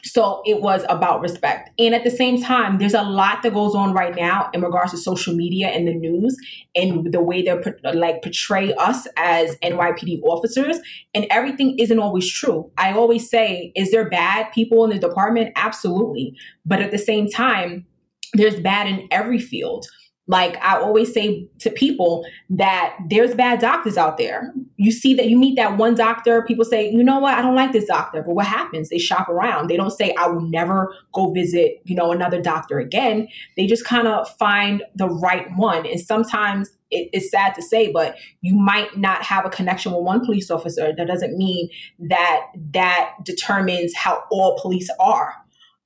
so 0.02 0.42
it 0.44 0.60
was 0.60 0.84
about 0.88 1.20
respect. 1.20 1.70
And 1.78 1.94
at 1.94 2.04
the 2.04 2.10
same 2.10 2.42
time, 2.42 2.78
there's 2.78 2.94
a 2.94 3.02
lot 3.02 3.42
that 3.42 3.54
goes 3.54 3.74
on 3.74 3.92
right 3.92 4.14
now 4.14 4.50
in 4.52 4.62
regards 4.62 4.92
to 4.92 4.98
social 4.98 5.34
media 5.34 5.68
and 5.68 5.86
the 5.86 5.94
news 5.94 6.36
and 6.74 7.12
the 7.12 7.20
way 7.20 7.42
they're 7.42 7.62
like 7.94 8.22
portray 8.22 8.74
us 8.74 9.06
as 9.16 9.56
NYPD 9.56 10.22
officers. 10.22 10.78
And 11.14 11.26
everything 11.30 11.78
isn't 11.78 11.98
always 11.98 12.30
true. 12.30 12.70
I 12.76 12.92
always 12.92 13.28
say, 13.28 13.72
is 13.76 13.90
there 13.90 14.08
bad 14.08 14.52
people 14.52 14.84
in 14.84 14.90
the 14.90 14.98
department? 14.98 15.52
Absolutely. 15.56 16.36
But 16.64 16.80
at 16.80 16.90
the 16.90 16.98
same 16.98 17.28
time, 17.28 17.86
there's 18.32 18.58
bad 18.60 18.86
in 18.86 19.06
every 19.10 19.38
field. 19.38 19.86
Like 20.26 20.56
I 20.62 20.80
always 20.80 21.12
say 21.12 21.48
to 21.58 21.70
people 21.70 22.24
that 22.48 22.96
there's 23.10 23.34
bad 23.34 23.60
doctors 23.60 23.98
out 23.98 24.16
there. 24.16 24.54
You 24.76 24.90
see 24.90 25.12
that 25.14 25.28
you 25.28 25.38
meet 25.38 25.56
that 25.56 25.76
one 25.76 25.94
doctor, 25.94 26.42
people 26.42 26.64
say, 26.64 26.90
you 26.90 27.04
know 27.04 27.18
what, 27.18 27.34
I 27.34 27.42
don't 27.42 27.54
like 27.54 27.72
this 27.72 27.84
doctor. 27.84 28.22
But 28.22 28.34
what 28.34 28.46
happens? 28.46 28.88
They 28.88 28.98
shop 28.98 29.28
around. 29.28 29.68
They 29.68 29.76
don't 29.76 29.90
say, 29.90 30.14
I 30.18 30.28
will 30.28 30.40
never 30.40 30.94
go 31.12 31.30
visit, 31.30 31.82
you 31.84 31.94
know, 31.94 32.10
another 32.10 32.40
doctor 32.40 32.78
again. 32.78 33.28
They 33.58 33.66
just 33.66 33.84
kind 33.84 34.08
of 34.08 34.28
find 34.36 34.82
the 34.94 35.08
right 35.08 35.46
one. 35.56 35.84
And 35.84 36.00
sometimes 36.00 36.70
it, 36.90 37.10
it's 37.12 37.30
sad 37.30 37.54
to 37.56 37.62
say, 37.62 37.92
but 37.92 38.16
you 38.40 38.54
might 38.54 38.96
not 38.96 39.22
have 39.22 39.44
a 39.44 39.50
connection 39.50 39.92
with 39.92 40.04
one 40.04 40.24
police 40.24 40.50
officer. 40.50 40.94
That 40.96 41.06
doesn't 41.06 41.36
mean 41.36 41.68
that 41.98 42.46
that 42.72 43.10
determines 43.24 43.94
how 43.94 44.22
all 44.30 44.58
police 44.58 44.88
are. 44.98 45.34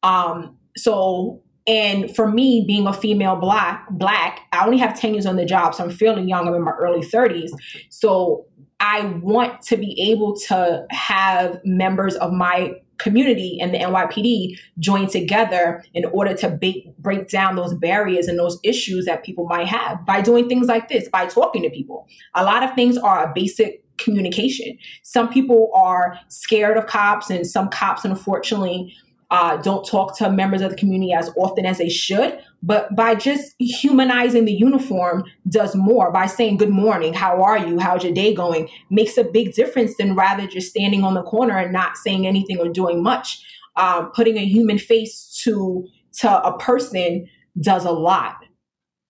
Um, 0.05 0.57
so 0.77 1.43
and 1.69 2.15
for 2.17 2.31
me, 2.31 2.65
being 2.67 2.87
a 2.87 2.95
female 2.95 3.37
black, 3.37 3.87
black, 3.91 4.41
I 4.53 4.65
only 4.65 4.79
have 4.79 4.99
10 4.99 5.13
years 5.13 5.27
on 5.27 5.37
the 5.37 5.45
job, 5.45 5.75
so 5.75 5.85
I'm 5.85 5.91
fairly 5.91 6.23
young. 6.23 6.49
I'm 6.49 6.55
in 6.55 6.63
my 6.63 6.73
early 6.73 7.07
30s. 7.07 7.51
So 7.91 8.47
I 8.81 9.03
want 9.23 9.61
to 9.63 9.77
be 9.77 10.01
able 10.11 10.35
to 10.49 10.87
have 10.91 11.61
members 11.65 12.17
of 12.17 12.33
my 12.33 12.73
community 12.97 13.59
and 13.61 13.73
the 13.73 13.79
NYPD 13.79 14.59
join 14.79 15.09
together 15.09 15.85
in 15.95 16.05
order 16.07 16.35
to 16.35 16.49
ba- 16.49 16.91
break 16.99 17.29
down 17.29 17.55
those 17.55 17.75
barriers 17.75 18.29
and 18.29 18.39
those 18.39 18.59
issues 18.65 19.05
that 19.05 19.23
people 19.23 19.45
might 19.45 19.69
have 19.69 20.05
by 20.07 20.21
doing 20.21 20.49
things 20.49 20.69
like 20.69 20.89
this, 20.89 21.09
by 21.11 21.27
talking 21.27 21.63
to 21.63 21.71
people. 21.71 22.09
A 22.35 22.45
lot 22.45 22.63
of 22.63 22.75
things 22.75 22.97
are 22.97 23.29
a 23.29 23.33
basic 23.33 23.85
communication. 23.99 24.79
Some 25.03 25.29
people 25.29 25.71
are 25.75 26.19
scared 26.29 26.77
of 26.77 26.87
cops, 26.87 27.31
and 27.31 27.47
some 27.47 27.69
cops, 27.69 28.05
unfortunately, 28.05 28.95
uh, 29.31 29.59
don't 29.59 29.87
talk 29.87 30.17
to 30.17 30.31
members 30.31 30.63
of 30.63 30.71
the 30.71 30.77
community 30.77 31.13
as 31.13 31.31
often 31.37 31.67
as 31.67 31.79
they 31.79 31.89
should. 31.89 32.39
But 32.63 32.95
by 32.97 33.15
just 33.15 33.55
humanizing 33.59 34.47
the 34.47 34.53
uniform 34.53 35.25
does 35.49 35.75
more 35.75 36.11
by 36.11 36.27
saying, 36.27 36.57
Good 36.57 36.71
morning, 36.71 37.13
how 37.13 37.43
are 37.43 37.59
you? 37.59 37.79
How's 37.79 38.05
your 38.05 38.15
day 38.15 38.35
going? 38.35 38.69
makes 38.91 39.19
a 39.19 39.25
big 39.25 39.53
difference 39.53 39.97
than 39.97 40.15
rather 40.15 40.47
just 40.47 40.71
standing 40.71 41.05
on 41.05 41.15
the 41.15 41.23
corner 41.23 41.59
and 41.59 41.73
not 41.73 41.97
saying 41.97 42.27
anything 42.27 42.59
or 42.59 42.69
doing 42.69 43.03
much. 43.03 43.45
Um, 43.77 44.11
putting 44.13 44.39
a 44.39 44.45
human 44.45 44.79
face 44.79 45.41
to 45.45 45.87
to 46.21 46.43
a 46.45 46.59
person 46.59 47.29
does 47.61 47.85
a 47.85 47.93
lot. 47.93 48.37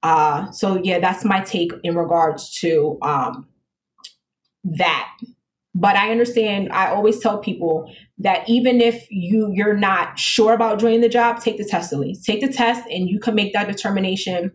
Uh, 0.02 0.50
so 0.50 0.80
yeah, 0.82 0.98
that's 0.98 1.24
my 1.24 1.40
take 1.40 1.72
in 1.82 1.96
regards 1.96 2.50
to 2.60 2.98
um, 3.02 3.46
that. 4.64 5.08
But 5.74 5.96
I 5.96 6.10
understand. 6.10 6.72
I 6.72 6.88
always 6.88 7.20
tell 7.20 7.38
people 7.38 7.92
that 8.18 8.48
even 8.48 8.80
if 8.80 9.06
you 9.10 9.50
you're 9.52 9.76
not 9.76 10.18
sure 10.18 10.52
about 10.52 10.78
joining 10.78 11.02
the 11.02 11.08
job, 11.08 11.40
take 11.40 11.56
the 11.58 11.64
test 11.64 11.92
at 11.92 11.98
least. 11.98 12.24
Take 12.24 12.40
the 12.40 12.52
test, 12.52 12.88
and 12.90 13.08
you 13.08 13.20
can 13.20 13.34
make 13.34 13.52
that 13.52 13.68
determination 13.68 14.52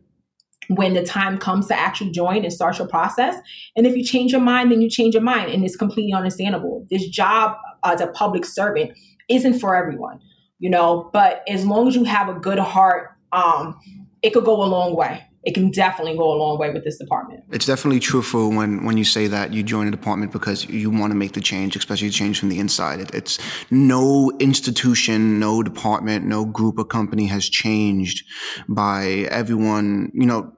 when 0.70 0.94
the 0.94 1.04
time 1.04 1.38
comes 1.38 1.68
to 1.68 1.78
actually 1.78 2.12
join 2.12 2.44
and 2.44 2.52
start 2.52 2.80
your 2.80 2.88
process. 2.88 3.36
And 3.76 3.86
if 3.86 3.96
you 3.96 4.04
change 4.04 4.32
your 4.32 4.42
mind, 4.42 4.72
then 4.72 4.82
you 4.82 4.90
change 4.90 5.14
your 5.14 5.24
mind, 5.24 5.52
and 5.52 5.64
it's 5.64 5.76
completely 5.76 6.14
understandable. 6.14 6.86
This 6.90 7.08
job 7.08 7.58
as 7.86 8.02
a 8.02 8.08
public 8.08 8.46
servant 8.46 8.92
isn't 9.30 9.60
for 9.60 9.76
everyone, 9.76 10.20
you 10.60 10.70
know. 10.70 11.10
But 11.14 11.44
as 11.48 11.66
long 11.66 11.88
as 11.88 11.96
you 11.96 12.06
have 12.06 12.28
a 12.28 12.34
good 12.34 12.60
heart, 12.60 13.12
um, 13.32 13.80
it 14.22 14.34
could 14.34 14.46
go 14.46 14.64
a 14.64 14.66
long 14.66 14.96
way 14.96 15.24
it 15.44 15.54
can 15.54 15.72
definitely 15.72 16.18
go 16.18 16.32
a 16.32 16.38
long 16.38 16.58
way 16.58 16.72
with 16.72 16.86
this 16.86 16.98
department. 16.98 17.44
It's 17.52 17.66
definitely 17.66 18.00
truthful 18.00 18.50
when 18.50 18.86
when 18.86 18.98
you 18.98 19.04
say 19.04 19.28
that 19.28 19.54
you 19.54 19.62
join 19.62 19.88
a 19.88 19.92
department 19.92 20.32
because 20.32 20.66
you 20.70 20.90
want 20.90 21.12
to 21.12 21.18
make 21.18 21.34
the 21.34 21.42
change, 21.42 21.76
especially 21.76 22.10
change 22.10 22.40
from 22.40 22.50
the 22.50 22.60
inside. 22.60 23.00
It, 23.00 23.14
it's 23.14 23.40
no 23.70 24.32
institution, 24.40 25.40
no 25.40 25.62
department, 25.62 26.26
no 26.26 26.46
group 26.46 26.80
or 26.80 26.86
company 26.86 27.26
has 27.28 27.50
changed 27.50 28.26
by 28.70 29.28
everyone. 29.30 30.12
You 30.14 30.26
know, 30.26 30.54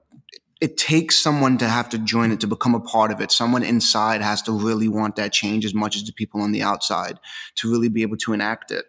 it 0.61 0.77
takes 0.77 1.17
someone 1.17 1.57
to 1.57 1.67
have 1.67 1.89
to 1.89 1.97
join 1.97 2.31
it 2.31 2.39
to 2.41 2.47
become 2.47 2.75
a 2.75 2.79
part 2.79 3.11
of 3.11 3.19
it. 3.21 3.31
Someone 3.31 3.63
inside 3.63 4.21
has 4.21 4.43
to 4.43 4.51
really 4.51 4.87
want 4.87 5.15
that 5.15 5.33
change 5.33 5.65
as 5.65 5.73
much 5.73 5.95
as 5.95 6.03
the 6.03 6.13
people 6.13 6.41
on 6.41 6.51
the 6.51 6.61
outside 6.61 7.19
to 7.55 7.71
really 7.71 7.89
be 7.89 8.03
able 8.03 8.17
to 8.17 8.33
enact 8.33 8.69
it. 8.69 8.85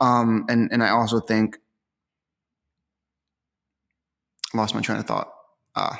Um, 0.00 0.44
and 0.48 0.68
and 0.72 0.82
I 0.82 0.90
also 0.90 1.20
think 1.20 1.58
lost 4.54 4.74
my 4.74 4.80
train 4.80 4.98
of 4.98 5.06
thought. 5.06 5.32
Uh, 5.74 5.94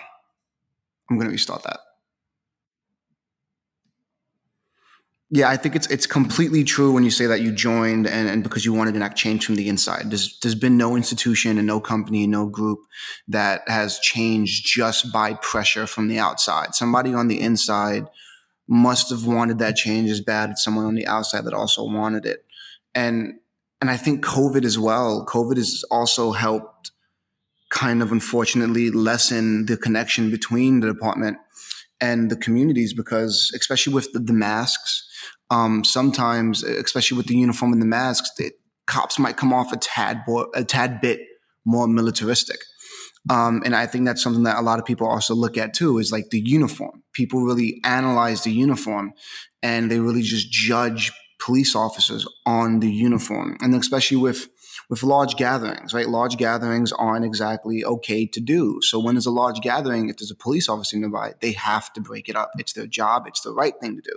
I'm 1.08 1.16
going 1.16 1.28
to 1.28 1.32
restart 1.32 1.62
that. 1.64 1.80
Yeah, 5.32 5.48
I 5.48 5.56
think 5.56 5.76
it's 5.76 5.86
it's 5.86 6.08
completely 6.08 6.64
true 6.64 6.90
when 6.90 7.04
you 7.04 7.10
say 7.10 7.26
that 7.26 7.40
you 7.40 7.52
joined 7.52 8.08
and, 8.08 8.28
and 8.28 8.42
because 8.42 8.64
you 8.64 8.72
wanted 8.72 8.92
to 8.92 8.96
enact 8.96 9.16
change 9.16 9.46
from 9.46 9.54
the 9.54 9.68
inside. 9.68 10.10
There's 10.10 10.36
there's 10.40 10.56
been 10.56 10.76
no 10.76 10.96
institution 10.96 11.56
and 11.56 11.68
no 11.68 11.78
company 11.78 12.24
and 12.24 12.32
no 12.32 12.46
group 12.46 12.80
that 13.28 13.62
has 13.68 14.00
changed 14.00 14.66
just 14.66 15.12
by 15.12 15.34
pressure 15.34 15.86
from 15.86 16.08
the 16.08 16.18
outside. 16.18 16.74
Somebody 16.74 17.14
on 17.14 17.28
the 17.28 17.40
inside 17.40 18.06
must 18.66 19.10
have 19.10 19.24
wanted 19.24 19.60
that 19.60 19.76
change 19.76 20.10
as 20.10 20.20
bad 20.20 20.50
as 20.50 20.64
someone 20.64 20.86
on 20.86 20.96
the 20.96 21.06
outside 21.06 21.44
that 21.44 21.54
also 21.54 21.84
wanted 21.84 22.26
it. 22.26 22.44
And 22.92 23.34
and 23.80 23.88
I 23.88 23.96
think 23.96 24.24
COVID 24.24 24.64
as 24.64 24.80
well. 24.80 25.24
COVID 25.26 25.56
has 25.58 25.84
also 25.92 26.32
helped 26.32 26.69
kind 27.70 28.02
of 28.02 28.12
unfortunately 28.12 28.90
lessen 28.90 29.66
the 29.66 29.76
connection 29.76 30.30
between 30.30 30.80
the 30.80 30.86
department 30.86 31.38
and 32.00 32.30
the 32.30 32.36
communities 32.36 32.92
because 32.92 33.52
especially 33.54 33.94
with 33.94 34.12
the, 34.12 34.18
the 34.18 34.32
masks 34.32 35.06
um, 35.50 35.84
sometimes 35.84 36.62
especially 36.62 37.16
with 37.16 37.26
the 37.26 37.36
uniform 37.36 37.72
and 37.72 37.82
the 37.82 37.86
masks 37.86 38.30
the 38.38 38.50
cops 38.86 39.18
might 39.18 39.36
come 39.36 39.52
off 39.52 39.72
a 39.72 39.76
tad 39.76 40.22
a 40.54 40.64
tad 40.64 41.00
bit 41.00 41.20
more 41.64 41.86
militaristic 41.86 42.58
um, 43.28 43.62
and 43.64 43.76
I 43.76 43.86
think 43.86 44.06
that's 44.06 44.22
something 44.22 44.44
that 44.44 44.58
a 44.58 44.62
lot 44.62 44.78
of 44.78 44.86
people 44.86 45.06
also 45.06 45.34
look 45.34 45.58
at 45.58 45.74
too 45.74 45.98
is 45.98 46.10
like 46.10 46.30
the 46.30 46.40
uniform. 46.40 47.02
People 47.12 47.42
really 47.42 47.80
analyze 47.84 48.44
the 48.44 48.52
uniform 48.52 49.12
and 49.62 49.90
they 49.90 50.00
really 50.00 50.22
just 50.22 50.50
judge 50.50 51.12
police 51.38 51.74
officers 51.74 52.26
on 52.46 52.80
the 52.80 52.90
uniform. 52.90 53.58
And 53.60 53.74
especially 53.74 54.16
with 54.16 54.48
with 54.90 55.04
large 55.04 55.36
gatherings, 55.36 55.94
right? 55.94 56.08
Large 56.08 56.36
gatherings 56.36 56.92
aren't 56.92 57.24
exactly 57.24 57.84
okay 57.84 58.26
to 58.26 58.40
do. 58.40 58.80
So 58.82 58.98
when 58.98 59.14
there's 59.14 59.24
a 59.24 59.30
large 59.30 59.60
gathering, 59.60 60.08
if 60.10 60.16
there's 60.16 60.32
a 60.32 60.36
police 60.36 60.68
officer 60.68 60.98
nearby, 60.98 61.34
they 61.40 61.52
have 61.52 61.92
to 61.92 62.00
break 62.00 62.28
it 62.28 62.34
up. 62.34 62.50
It's 62.58 62.72
their 62.72 62.88
job. 62.88 63.26
It's 63.28 63.40
the 63.40 63.54
right 63.54 63.74
thing 63.80 63.96
to 63.96 64.02
do. 64.02 64.16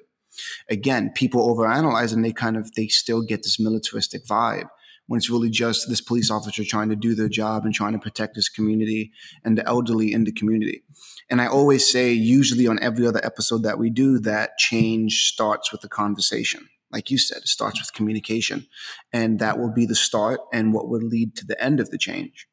Again, 0.68 1.12
people 1.14 1.48
overanalyze 1.48 2.12
and 2.12 2.26
they 2.26 2.34
kind 2.34 2.58
of 2.58 2.74
they 2.74 2.88
still 2.88 3.22
get 3.22 3.44
this 3.44 3.60
militaristic 3.60 4.26
vibe 4.26 4.68
when 5.06 5.20
it's 5.20 5.30
really 5.30 5.52
just 5.52 5.90
this 5.90 6.02
police 6.02 6.32
officer 6.32 6.64
trying 6.64 6.90
to 6.90 6.96
do 6.96 7.14
their 7.14 7.30
job 7.30 7.66
and 7.66 7.74
trying 7.74 7.94
to 7.94 8.00
protect 8.00 8.36
his 8.36 8.50
community 8.50 9.12
and 9.46 9.56
the 9.58 9.68
elderly 9.68 10.12
in 10.12 10.24
the 10.24 10.32
community. 10.32 10.84
And 11.30 11.40
I 11.40 11.46
always 11.46 11.90
say, 11.90 12.12
usually 12.12 12.66
on 12.66 12.82
every 12.82 13.06
other 13.06 13.22
episode 13.24 13.62
that 13.62 13.78
we 13.78 13.92
do, 13.92 14.18
that 14.20 14.58
change 14.58 15.28
starts 15.28 15.72
with 15.72 15.82
the 15.82 15.90
conversation. 15.90 16.68
Like 16.94 17.10
you 17.10 17.18
said, 17.18 17.40
it 17.40 17.48
starts 17.48 17.82
with 17.82 17.92
communication. 17.94 18.68
And 19.12 19.40
that 19.40 19.60
will 19.60 19.74
be 19.74 19.86
the 19.86 19.96
start 19.96 20.40
and 20.54 20.74
what 20.74 20.88
would 20.88 21.04
lead 21.04 21.36
to 21.38 21.46
the 21.46 21.62
end 21.62 21.80
of 21.80 21.90
the 21.90 21.98
change. 21.98 22.48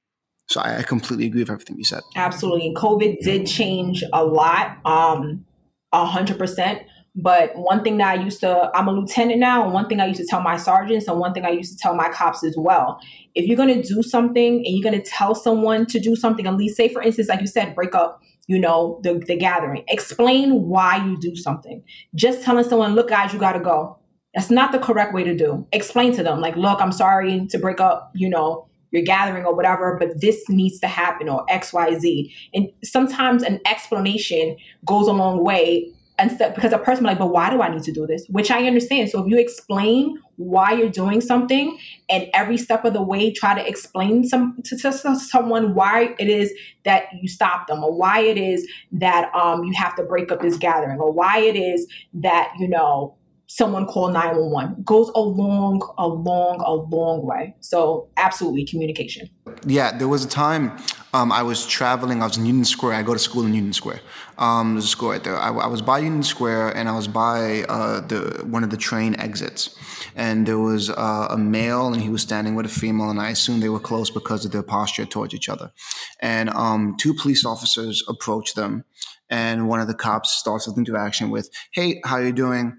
So 0.49 0.61
I, 0.61 0.79
I 0.79 0.83
completely 0.83 1.27
agree 1.27 1.43
with 1.43 1.51
everything 1.51 1.77
you 1.79 1.85
said. 1.85 2.01
Absolutely. 2.17 2.67
And 2.67 2.77
COVID 2.77 3.21
did 3.21 3.47
change 3.47 4.03
a 4.13 4.25
lot, 4.25 4.79
um, 4.85 5.45
100%. 5.95 6.85
But 7.15 7.55
one 7.55 7.83
thing 7.83 7.99
that 7.99 8.19
I 8.19 8.23
used 8.23 8.41
to, 8.41 8.71
I'm 8.75 8.89
a 8.89 8.93
lieutenant 8.93 9.41
now, 9.41 9.65
and 9.65 9.73
one 9.73 9.89
thing 9.89 10.01
I 10.01 10.07
used 10.07 10.21
to 10.21 10.27
tell 10.27 10.41
my 10.41 10.57
sergeants, 10.57 11.09
and 11.09 11.19
one 11.19 11.35
thing 11.35 11.45
I 11.45 11.51
used 11.51 11.73
to 11.77 11.79
tell 11.79 11.95
my 11.95 12.09
cops 12.09 12.45
as 12.45 12.55
well. 12.57 13.01
If 13.35 13.47
you're 13.47 13.57
going 13.57 13.83
to 13.83 13.83
do 13.83 14.03
something 14.03 14.57
and 14.57 14.67
you're 14.67 14.89
going 14.89 15.01
to 15.01 15.09
tell 15.09 15.35
someone 15.35 15.87
to 15.87 16.01
do 16.01 16.17
something, 16.17 16.47
at 16.47 16.57
least 16.57 16.77
say, 16.77 16.89
for 16.89 17.03
instance, 17.03 17.29
like 17.29 17.41
you 17.41 17.47
said, 17.47 17.75
break 17.75 17.95
up, 17.95 18.21
you 18.47 18.59
know, 18.59 19.01
the, 19.03 19.23
the 19.27 19.37
gathering, 19.37 19.85
explain 19.89 20.69
why 20.69 21.05
you 21.05 21.17
do 21.19 21.37
something. 21.37 21.83
Just 22.15 22.43
telling 22.43 22.65
someone, 22.65 22.95
look, 22.95 23.09
guys, 23.09 23.33
you 23.33 23.39
got 23.39 23.53
to 23.53 23.61
go. 23.61 24.00
That's 24.35 24.51
not 24.51 24.73
the 24.73 24.79
correct 24.79 25.13
way 25.13 25.25
to 25.25 25.37
do. 25.37 25.67
Explain 25.73 26.15
to 26.15 26.23
them, 26.23 26.41
like, 26.41 26.57
look, 26.57 26.81
I'm 26.81 26.93
sorry 26.93 27.47
to 27.49 27.59
break 27.59 27.81
up, 27.81 28.13
you 28.15 28.29
know, 28.29 28.69
your 28.91 29.03
gathering 29.03 29.45
or 29.45 29.55
whatever, 29.55 29.97
but 29.99 30.21
this 30.21 30.49
needs 30.49 30.81
to 30.81 30.89
happen 30.89 31.29
or 31.29 31.45
XYZ. 31.47 32.33
And 32.55 32.69
sometimes 32.83 33.43
an 33.43 33.61
explanation 33.67 34.57
goes 34.85 35.07
a 35.07 35.13
long 35.13 35.45
way 35.45 35.93
instead 36.19 36.55
because 36.55 36.73
a 36.73 36.79
person 36.79 37.05
like, 37.05 37.19
but 37.19 37.33
why 37.33 37.51
do 37.51 37.63
I 37.63 37.73
need 37.73 37.83
to 37.85 37.93
do 37.93 38.07
this? 38.07 38.27
Which 38.29 38.51
I 38.51 38.67
understand. 38.67 39.11
So 39.11 39.23
if 39.23 39.31
you 39.31 39.39
explain 39.39 40.19
why 40.37 40.73
you're 40.73 40.91
doing 40.91 41.21
something 41.21 41.79
and 42.09 42.29
every 42.35 42.57
step 42.57 42.85
of 42.85 42.93
the 42.93 43.03
way 43.03 43.33
try 43.33 43.55
to 43.55 43.67
explain 43.67 44.25
some 44.25 44.57
to, 44.65 44.77
to 44.77 44.93
someone 44.93 45.75
why 45.75 46.15
it 46.19 46.29
is 46.29 46.53
that 46.85 47.05
you 47.21 47.29
stop 47.29 47.67
them 47.69 47.85
or 47.85 47.93
why 47.93 48.21
it 48.21 48.39
is 48.39 48.67
that 48.93 49.35
um, 49.35 49.65
you 49.65 49.73
have 49.75 49.95
to 49.97 50.03
break 50.03 50.33
up 50.33 50.41
this 50.41 50.57
gathering 50.57 50.99
or 50.99 51.13
why 51.13 51.39
it 51.39 51.57
is 51.57 51.87
that 52.15 52.53
you 52.59 52.69
know 52.69 53.15
someone 53.51 53.85
call 53.85 54.09
911 54.11 54.81
goes 54.85 55.11
a 55.17 55.21
long 55.21 55.83
a 55.99 56.07
long 56.07 56.63
a 56.65 56.73
long 56.73 57.27
way. 57.27 57.57
So 57.59 58.09
absolutely 58.17 58.65
communication. 58.65 59.29
Yeah 59.67 59.99
there 59.99 60.07
was 60.07 60.25
a 60.25 60.29
time 60.29 60.79
um, 61.13 61.33
i 61.33 61.43
was 61.43 61.67
traveling 61.67 62.23
i 62.23 62.27
was 62.27 62.37
in 62.37 62.47
union 62.47 62.65
square 62.65 62.93
i 62.93 63.03
go 63.03 63.13
to 63.13 63.19
school 63.19 63.45
in 63.45 63.53
union 63.53 63.73
square. 63.73 64.01
Um, 64.39 64.75
there's 64.75 64.85
a 64.85 64.89
school 64.89 65.11
right 65.11 65.25
there. 65.25 65.37
I, 65.37 65.49
I, 65.49 65.67
was 65.67 65.83
by 65.83 65.99
union 65.99 66.23
square 66.23 66.69
and 66.77 66.89
i 66.89 66.95
was 66.95 67.09
by 67.09 67.65
uh, 67.69 68.01
the 68.07 68.21
one 68.55 68.63
of 68.63 68.71
the 68.71 68.77
train 68.77 69.17
exits. 69.19 69.77
And 70.15 70.47
there 70.47 70.59
was 70.59 70.91
uh, 70.91 71.29
a 71.31 71.39
male 71.39 71.93
and 71.93 72.03
he 72.03 72.09
was 72.09 72.23
standing 72.23 72.55
with 72.55 72.67
a 72.67 72.75
female 72.83 73.11
and 73.11 73.21
i 73.21 73.31
assumed 73.31 73.65
they 73.65 73.69
were 73.69 73.87
close 73.91 74.11
because 74.11 74.45
of 74.45 74.53
their 74.53 74.63
posture 74.63 75.07
towards 75.07 75.35
each 75.35 75.49
other. 75.49 75.73
And 76.21 76.51
um, 76.51 76.95
two 77.01 77.15
police 77.15 77.45
officers 77.45 78.05
approached 78.07 78.55
them 78.55 78.85
and 79.29 79.69
one 79.69 79.81
of 79.81 79.89
the 79.89 79.99
cops 80.07 80.31
starts 80.31 80.69
with 80.69 80.79
interaction 80.79 81.31
with 81.31 81.51
hey 81.73 82.01
how 82.05 82.19
you 82.19 82.33
doing 82.33 82.77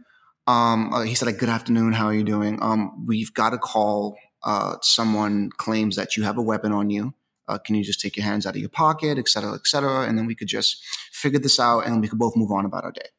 um, 0.47 0.93
uh, 0.93 1.01
he 1.01 1.15
said, 1.15 1.25
like, 1.25 1.37
"Good 1.37 1.49
afternoon. 1.49 1.93
How 1.93 2.05
are 2.05 2.13
you 2.13 2.23
doing? 2.23 2.61
Um, 2.61 3.05
we've 3.05 3.33
got 3.33 3.53
a 3.53 3.57
call. 3.57 4.17
Uh, 4.43 4.75
someone 4.81 5.49
claims 5.57 5.95
that 5.95 6.17
you 6.17 6.23
have 6.23 6.37
a 6.37 6.41
weapon 6.41 6.71
on 6.71 6.89
you. 6.89 7.13
Uh, 7.47 7.57
can 7.57 7.75
you 7.75 7.83
just 7.83 7.99
take 7.99 8.17
your 8.17 8.25
hands 8.25 8.45
out 8.45 8.55
of 8.55 8.59
your 8.59 8.69
pocket, 8.69 9.17
et 9.17 9.27
cetera, 9.27 9.53
et 9.53 9.65
cetera, 9.65 10.07
and 10.07 10.17
then 10.17 10.25
we 10.25 10.35
could 10.35 10.47
just 10.47 10.83
figure 11.11 11.39
this 11.39 11.59
out, 11.59 11.85
and 11.85 12.01
we 12.01 12.07
could 12.07 12.19
both 12.19 12.35
move 12.35 12.51
on 12.51 12.65
about 12.65 12.83
our 12.83 12.91
day." 12.91 13.09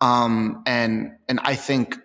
Um, 0.00 0.62
and 0.66 1.12
and 1.28 1.38
I 1.44 1.54
think 1.54 1.96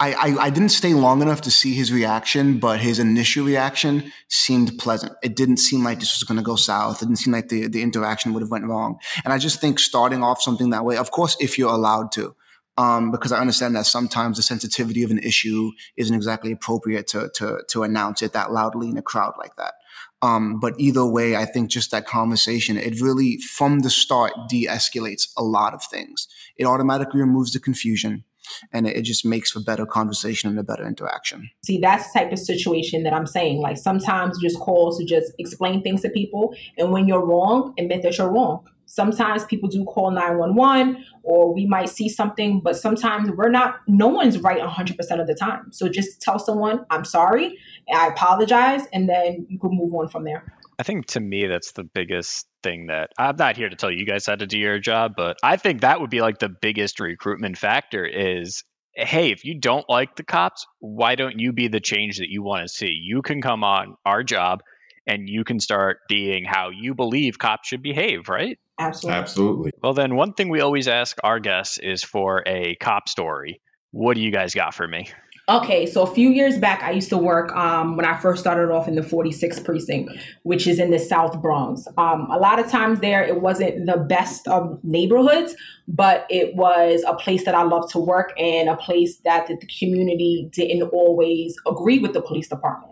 I, 0.00 0.14
I, 0.14 0.36
I 0.46 0.50
didn't 0.50 0.70
stay 0.70 0.94
long 0.94 1.22
enough 1.22 1.42
to 1.42 1.50
see 1.50 1.74
his 1.74 1.92
reaction, 1.92 2.58
but 2.58 2.80
his 2.80 2.98
initial 2.98 3.44
reaction 3.44 4.10
seemed 4.28 4.76
pleasant. 4.78 5.12
It 5.22 5.36
didn't 5.36 5.58
seem 5.58 5.84
like 5.84 6.00
this 6.00 6.18
was 6.18 6.24
going 6.24 6.38
to 6.38 6.42
go 6.42 6.56
south. 6.56 7.00
It 7.00 7.06
didn't 7.06 7.18
seem 7.18 7.32
like 7.32 7.50
the 7.50 7.68
the 7.68 7.82
interaction 7.82 8.32
would 8.32 8.42
have 8.42 8.50
went 8.50 8.64
wrong. 8.64 8.98
And 9.24 9.32
I 9.32 9.38
just 9.38 9.60
think 9.60 9.78
starting 9.78 10.24
off 10.24 10.42
something 10.42 10.70
that 10.70 10.84
way, 10.84 10.96
of 10.96 11.10
course, 11.10 11.36
if 11.38 11.56
you're 11.56 11.72
allowed 11.72 12.10
to 12.12 12.34
um, 12.78 13.10
because 13.10 13.32
I 13.32 13.40
understand 13.40 13.76
that 13.76 13.86
sometimes 13.86 14.36
the 14.36 14.42
sensitivity 14.42 15.02
of 15.02 15.10
an 15.10 15.18
issue 15.18 15.70
isn't 15.96 16.14
exactly 16.14 16.52
appropriate 16.52 17.06
to 17.08 17.30
to 17.34 17.60
to 17.68 17.82
announce 17.82 18.22
it 18.22 18.32
that 18.32 18.52
loudly 18.52 18.88
in 18.88 18.96
a 18.96 19.02
crowd 19.02 19.34
like 19.38 19.56
that. 19.56 19.74
Um, 20.22 20.60
but 20.60 20.74
either 20.78 21.04
way, 21.04 21.34
I 21.34 21.44
think 21.44 21.68
just 21.68 21.90
that 21.90 22.06
conversation, 22.06 22.76
it 22.76 23.00
really 23.00 23.38
from 23.38 23.80
the 23.80 23.90
start 23.90 24.32
de-escalates 24.48 25.28
a 25.36 25.42
lot 25.42 25.74
of 25.74 25.82
things. 25.84 26.28
It 26.56 26.64
automatically 26.64 27.20
removes 27.20 27.52
the 27.52 27.58
confusion 27.58 28.24
and 28.72 28.86
it, 28.86 29.02
just 29.02 29.24
makes 29.24 29.50
for 29.50 29.60
better 29.60 29.84
conversation 29.84 30.48
and 30.48 30.58
a 30.58 30.62
better 30.62 30.86
interaction. 30.86 31.50
See, 31.64 31.78
that's 31.78 32.12
the 32.12 32.20
type 32.20 32.32
of 32.32 32.38
situation 32.38 33.02
that 33.02 33.12
I'm 33.12 33.26
saying. 33.26 33.60
Like 33.60 33.76
sometimes 33.76 34.38
just 34.40 34.58
calls 34.58 34.98
to 34.98 35.04
just 35.04 35.32
explain 35.38 35.82
things 35.82 36.02
to 36.02 36.10
people, 36.10 36.54
and 36.78 36.92
when 36.92 37.08
you're 37.08 37.24
wrong, 37.24 37.74
admit 37.78 38.02
that 38.02 38.18
you're 38.18 38.30
wrong. 38.30 38.64
Sometimes 38.92 39.46
people 39.46 39.70
do 39.70 39.86
call 39.86 40.10
911 40.10 41.02
or 41.22 41.54
we 41.54 41.64
might 41.64 41.88
see 41.88 42.10
something, 42.10 42.60
but 42.60 42.76
sometimes 42.76 43.30
we're 43.30 43.48
not, 43.48 43.76
no 43.88 44.08
one's 44.08 44.38
right 44.38 44.60
100% 44.60 45.18
of 45.18 45.26
the 45.26 45.34
time. 45.34 45.72
So 45.72 45.88
just 45.88 46.20
tell 46.20 46.38
someone, 46.38 46.84
I'm 46.90 47.06
sorry, 47.06 47.58
I 47.90 48.08
apologize, 48.08 48.82
and 48.92 49.08
then 49.08 49.46
you 49.48 49.58
can 49.58 49.70
move 49.70 49.94
on 49.94 50.08
from 50.08 50.24
there. 50.24 50.44
I 50.78 50.82
think 50.82 51.06
to 51.06 51.20
me, 51.20 51.46
that's 51.46 51.72
the 51.72 51.84
biggest 51.84 52.46
thing 52.62 52.88
that 52.88 53.08
I'm 53.16 53.36
not 53.36 53.56
here 53.56 53.70
to 53.70 53.76
tell 53.76 53.90
you 53.90 54.04
guys 54.04 54.26
how 54.26 54.34
to 54.34 54.46
do 54.46 54.58
your 54.58 54.78
job, 54.78 55.12
but 55.16 55.38
I 55.42 55.56
think 55.56 55.80
that 55.80 56.02
would 56.02 56.10
be 56.10 56.20
like 56.20 56.38
the 56.38 56.50
biggest 56.50 57.00
recruitment 57.00 57.56
factor 57.56 58.04
is 58.04 58.62
hey, 58.94 59.32
if 59.32 59.46
you 59.46 59.58
don't 59.58 59.88
like 59.88 60.16
the 60.16 60.22
cops, 60.22 60.66
why 60.80 61.14
don't 61.14 61.38
you 61.38 61.54
be 61.54 61.68
the 61.68 61.80
change 61.80 62.18
that 62.18 62.28
you 62.28 62.42
want 62.42 62.60
to 62.60 62.68
see? 62.68 62.90
You 62.90 63.22
can 63.22 63.40
come 63.40 63.64
on 63.64 63.94
our 64.04 64.22
job 64.22 64.60
and 65.06 65.30
you 65.30 65.44
can 65.44 65.60
start 65.60 66.00
being 66.10 66.44
how 66.44 66.68
you 66.68 66.94
believe 66.94 67.38
cops 67.38 67.68
should 67.68 67.82
behave, 67.82 68.28
right? 68.28 68.58
Absolutely. 68.78 69.20
Absolutely. 69.20 69.70
Well, 69.82 69.94
then, 69.94 70.16
one 70.16 70.32
thing 70.32 70.48
we 70.48 70.60
always 70.60 70.88
ask 70.88 71.16
our 71.22 71.38
guests 71.38 71.78
is 71.78 72.02
for 72.02 72.42
a 72.46 72.76
cop 72.76 73.08
story. 73.08 73.60
What 73.90 74.14
do 74.14 74.22
you 74.22 74.30
guys 74.30 74.54
got 74.54 74.74
for 74.74 74.88
me? 74.88 75.08
Okay, 75.48 75.86
so 75.86 76.02
a 76.02 76.14
few 76.14 76.30
years 76.30 76.56
back, 76.56 76.84
I 76.84 76.92
used 76.92 77.08
to 77.08 77.18
work 77.18 77.54
um, 77.56 77.96
when 77.96 78.06
I 78.06 78.16
first 78.16 78.40
started 78.40 78.72
off 78.72 78.86
in 78.86 78.94
the 78.94 79.02
46th 79.02 79.64
precinct, 79.64 80.12
which 80.44 80.68
is 80.68 80.78
in 80.78 80.92
the 80.92 81.00
South 81.00 81.42
Bronx. 81.42 81.88
Um, 81.98 82.28
a 82.30 82.38
lot 82.38 82.60
of 82.60 82.70
times 82.70 83.00
there, 83.00 83.24
it 83.24 83.40
wasn't 83.40 83.86
the 83.86 83.96
best 83.96 84.46
of 84.46 84.78
neighborhoods, 84.84 85.56
but 85.88 86.26
it 86.30 86.54
was 86.54 87.02
a 87.08 87.14
place 87.14 87.44
that 87.44 87.56
I 87.56 87.64
loved 87.64 87.90
to 87.90 87.98
work 87.98 88.32
and 88.38 88.68
a 88.68 88.76
place 88.76 89.18
that 89.24 89.48
the 89.48 89.58
community 89.78 90.48
didn't 90.52 90.84
always 90.84 91.56
agree 91.66 91.98
with 91.98 92.12
the 92.12 92.22
police 92.22 92.48
department. 92.48 92.91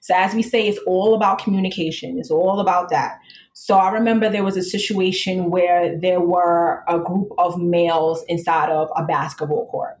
So, 0.00 0.14
as 0.14 0.34
we 0.34 0.42
say, 0.42 0.66
it's 0.66 0.80
all 0.86 1.14
about 1.14 1.38
communication, 1.38 2.18
it's 2.18 2.30
all 2.30 2.60
about 2.60 2.88
that. 2.90 3.18
So 3.62 3.76
I 3.76 3.90
remember 3.90 4.30
there 4.30 4.42
was 4.42 4.56
a 4.56 4.62
situation 4.62 5.50
where 5.50 5.98
there 5.98 6.20
were 6.20 6.82
a 6.88 6.98
group 6.98 7.28
of 7.36 7.60
males 7.60 8.24
inside 8.26 8.70
of 8.70 8.88
a 8.96 9.04
basketball 9.04 9.66
court. 9.66 9.98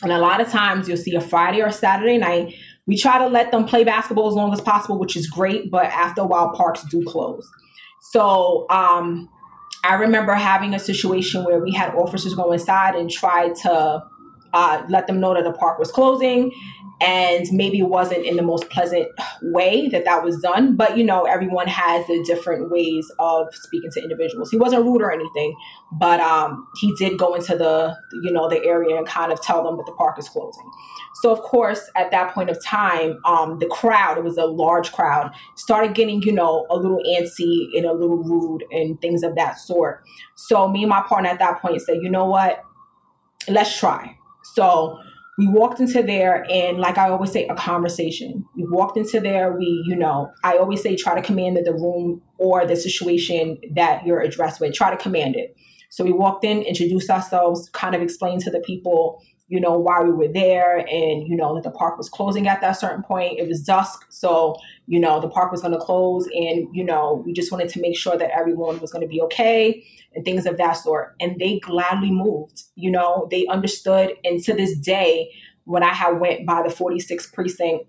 And 0.00 0.12
a 0.12 0.18
lot 0.18 0.40
of 0.40 0.48
times 0.48 0.86
you'll 0.86 0.96
see 0.96 1.14
a 1.16 1.20
Friday 1.20 1.60
or 1.60 1.72
Saturday 1.72 2.18
night. 2.18 2.54
We 2.86 2.96
try 2.96 3.18
to 3.18 3.26
let 3.26 3.50
them 3.50 3.64
play 3.64 3.82
basketball 3.82 4.28
as 4.28 4.34
long 4.34 4.52
as 4.52 4.60
possible, 4.60 4.96
which 4.96 5.16
is 5.16 5.26
great, 5.26 5.72
but 5.72 5.86
after 5.86 6.20
a 6.20 6.24
while, 6.24 6.52
parks 6.52 6.84
do 6.84 7.04
close. 7.04 7.50
So 8.12 8.66
um, 8.70 9.28
I 9.84 9.94
remember 9.94 10.34
having 10.34 10.72
a 10.72 10.78
situation 10.78 11.44
where 11.44 11.58
we 11.58 11.72
had 11.72 11.94
officers 11.94 12.34
go 12.34 12.52
inside 12.52 12.94
and 12.94 13.10
try 13.10 13.48
to 13.62 14.04
uh, 14.52 14.82
let 14.88 15.06
them 15.06 15.20
know 15.20 15.34
that 15.34 15.44
the 15.44 15.52
park 15.52 15.78
was 15.78 15.90
closing 15.90 16.52
and 17.00 17.46
maybe 17.52 17.78
it 17.78 17.88
wasn't 17.88 18.24
in 18.24 18.36
the 18.36 18.42
most 18.42 18.68
pleasant 18.70 19.08
way 19.42 19.88
that 19.88 20.04
that 20.04 20.24
was 20.24 20.40
done 20.40 20.76
but 20.76 20.96
you 20.96 21.04
know 21.04 21.24
everyone 21.24 21.68
has 21.68 22.06
the 22.06 22.24
different 22.26 22.70
ways 22.70 23.10
of 23.18 23.46
speaking 23.54 23.90
to 23.90 24.02
individuals. 24.02 24.50
He 24.50 24.56
wasn't 24.56 24.84
rude 24.84 25.02
or 25.02 25.12
anything 25.12 25.54
but 25.92 26.20
um, 26.20 26.66
he 26.76 26.94
did 26.96 27.18
go 27.18 27.34
into 27.34 27.56
the 27.56 27.96
you 28.22 28.32
know 28.32 28.48
the 28.48 28.62
area 28.64 28.96
and 28.96 29.06
kind 29.06 29.32
of 29.32 29.40
tell 29.40 29.62
them 29.62 29.76
that 29.76 29.86
the 29.86 29.92
park 29.92 30.18
is 30.18 30.28
closing. 30.28 30.70
So 31.22 31.32
of 31.32 31.40
course 31.40 31.90
at 31.96 32.10
that 32.10 32.34
point 32.34 32.50
of 32.50 32.62
time 32.62 33.18
um, 33.24 33.58
the 33.58 33.66
crowd 33.66 34.18
it 34.18 34.24
was 34.24 34.36
a 34.36 34.46
large 34.46 34.92
crowd 34.92 35.32
started 35.56 35.94
getting 35.94 36.22
you 36.22 36.32
know 36.32 36.66
a 36.70 36.76
little 36.76 37.02
antsy 37.08 37.68
and 37.76 37.84
a 37.84 37.92
little 37.92 38.22
rude 38.22 38.64
and 38.70 39.00
things 39.00 39.22
of 39.22 39.34
that 39.36 39.58
sort. 39.58 40.02
So 40.34 40.68
me 40.68 40.82
and 40.82 40.90
my 40.90 41.02
partner 41.02 41.28
at 41.30 41.38
that 41.38 41.60
point 41.60 41.80
said 41.80 41.98
you 42.02 42.10
know 42.10 42.26
what? 42.26 42.62
Let's 43.48 43.78
try. 43.78 44.16
So 44.54 44.98
we 45.38 45.46
walked 45.46 45.80
into 45.80 46.02
there 46.02 46.44
and 46.50 46.78
like 46.78 46.98
i 46.98 47.08
always 47.08 47.32
say 47.32 47.46
a 47.46 47.54
conversation 47.54 48.44
we 48.56 48.64
walked 48.68 48.98
into 48.98 49.20
there 49.20 49.56
we 49.56 49.82
you 49.86 49.96
know 49.96 50.30
i 50.44 50.56
always 50.56 50.82
say 50.82 50.94
try 50.94 51.14
to 51.14 51.22
command 51.22 51.56
the 51.56 51.72
room 51.72 52.20
or 52.36 52.66
the 52.66 52.76
situation 52.76 53.56
that 53.74 54.04
you're 54.04 54.20
addressed 54.20 54.60
with 54.60 54.74
try 54.74 54.90
to 54.90 54.96
command 54.96 55.36
it 55.36 55.56
so 55.90 56.04
we 56.04 56.12
walked 56.12 56.44
in 56.44 56.62
introduced 56.62 57.08
ourselves 57.08 57.70
kind 57.70 57.94
of 57.94 58.02
explained 58.02 58.42
to 58.42 58.50
the 58.50 58.60
people 58.60 59.22
you 59.48 59.58
know, 59.58 59.78
why 59.78 60.02
we 60.02 60.10
were 60.10 60.28
there 60.28 60.78
and, 60.78 61.26
you 61.26 61.34
know, 61.34 61.54
that 61.54 61.64
the 61.64 61.70
park 61.70 61.96
was 61.96 62.08
closing 62.08 62.46
at 62.46 62.60
that 62.60 62.72
certain 62.72 63.02
point. 63.02 63.38
It 63.38 63.48
was 63.48 63.62
dusk. 63.62 64.04
So, 64.10 64.56
you 64.88 64.98
know, 64.98 65.20
the 65.20 65.28
park 65.28 65.52
was 65.52 65.60
going 65.60 65.74
to 65.74 65.78
close 65.78 66.26
and, 66.34 66.66
you 66.74 66.82
know, 66.82 67.22
we 67.26 67.34
just 67.34 67.52
wanted 67.52 67.68
to 67.68 67.80
make 67.80 67.96
sure 67.96 68.16
that 68.16 68.30
everyone 68.30 68.80
was 68.80 68.90
going 68.90 69.02
to 69.02 69.08
be 69.08 69.20
okay 69.20 69.84
and 70.14 70.24
things 70.24 70.46
of 70.46 70.56
that 70.56 70.72
sort. 70.72 71.14
And 71.20 71.38
they 71.38 71.60
gladly 71.60 72.10
moved, 72.10 72.62
you 72.74 72.90
know, 72.90 73.28
they 73.30 73.46
understood. 73.48 74.14
And 74.24 74.42
to 74.44 74.54
this 74.54 74.76
day, 74.78 75.30
when 75.64 75.82
I 75.82 75.92
had 75.92 76.18
went 76.18 76.46
by 76.46 76.62
the 76.62 76.70
46th 76.70 77.34
precinct 77.34 77.84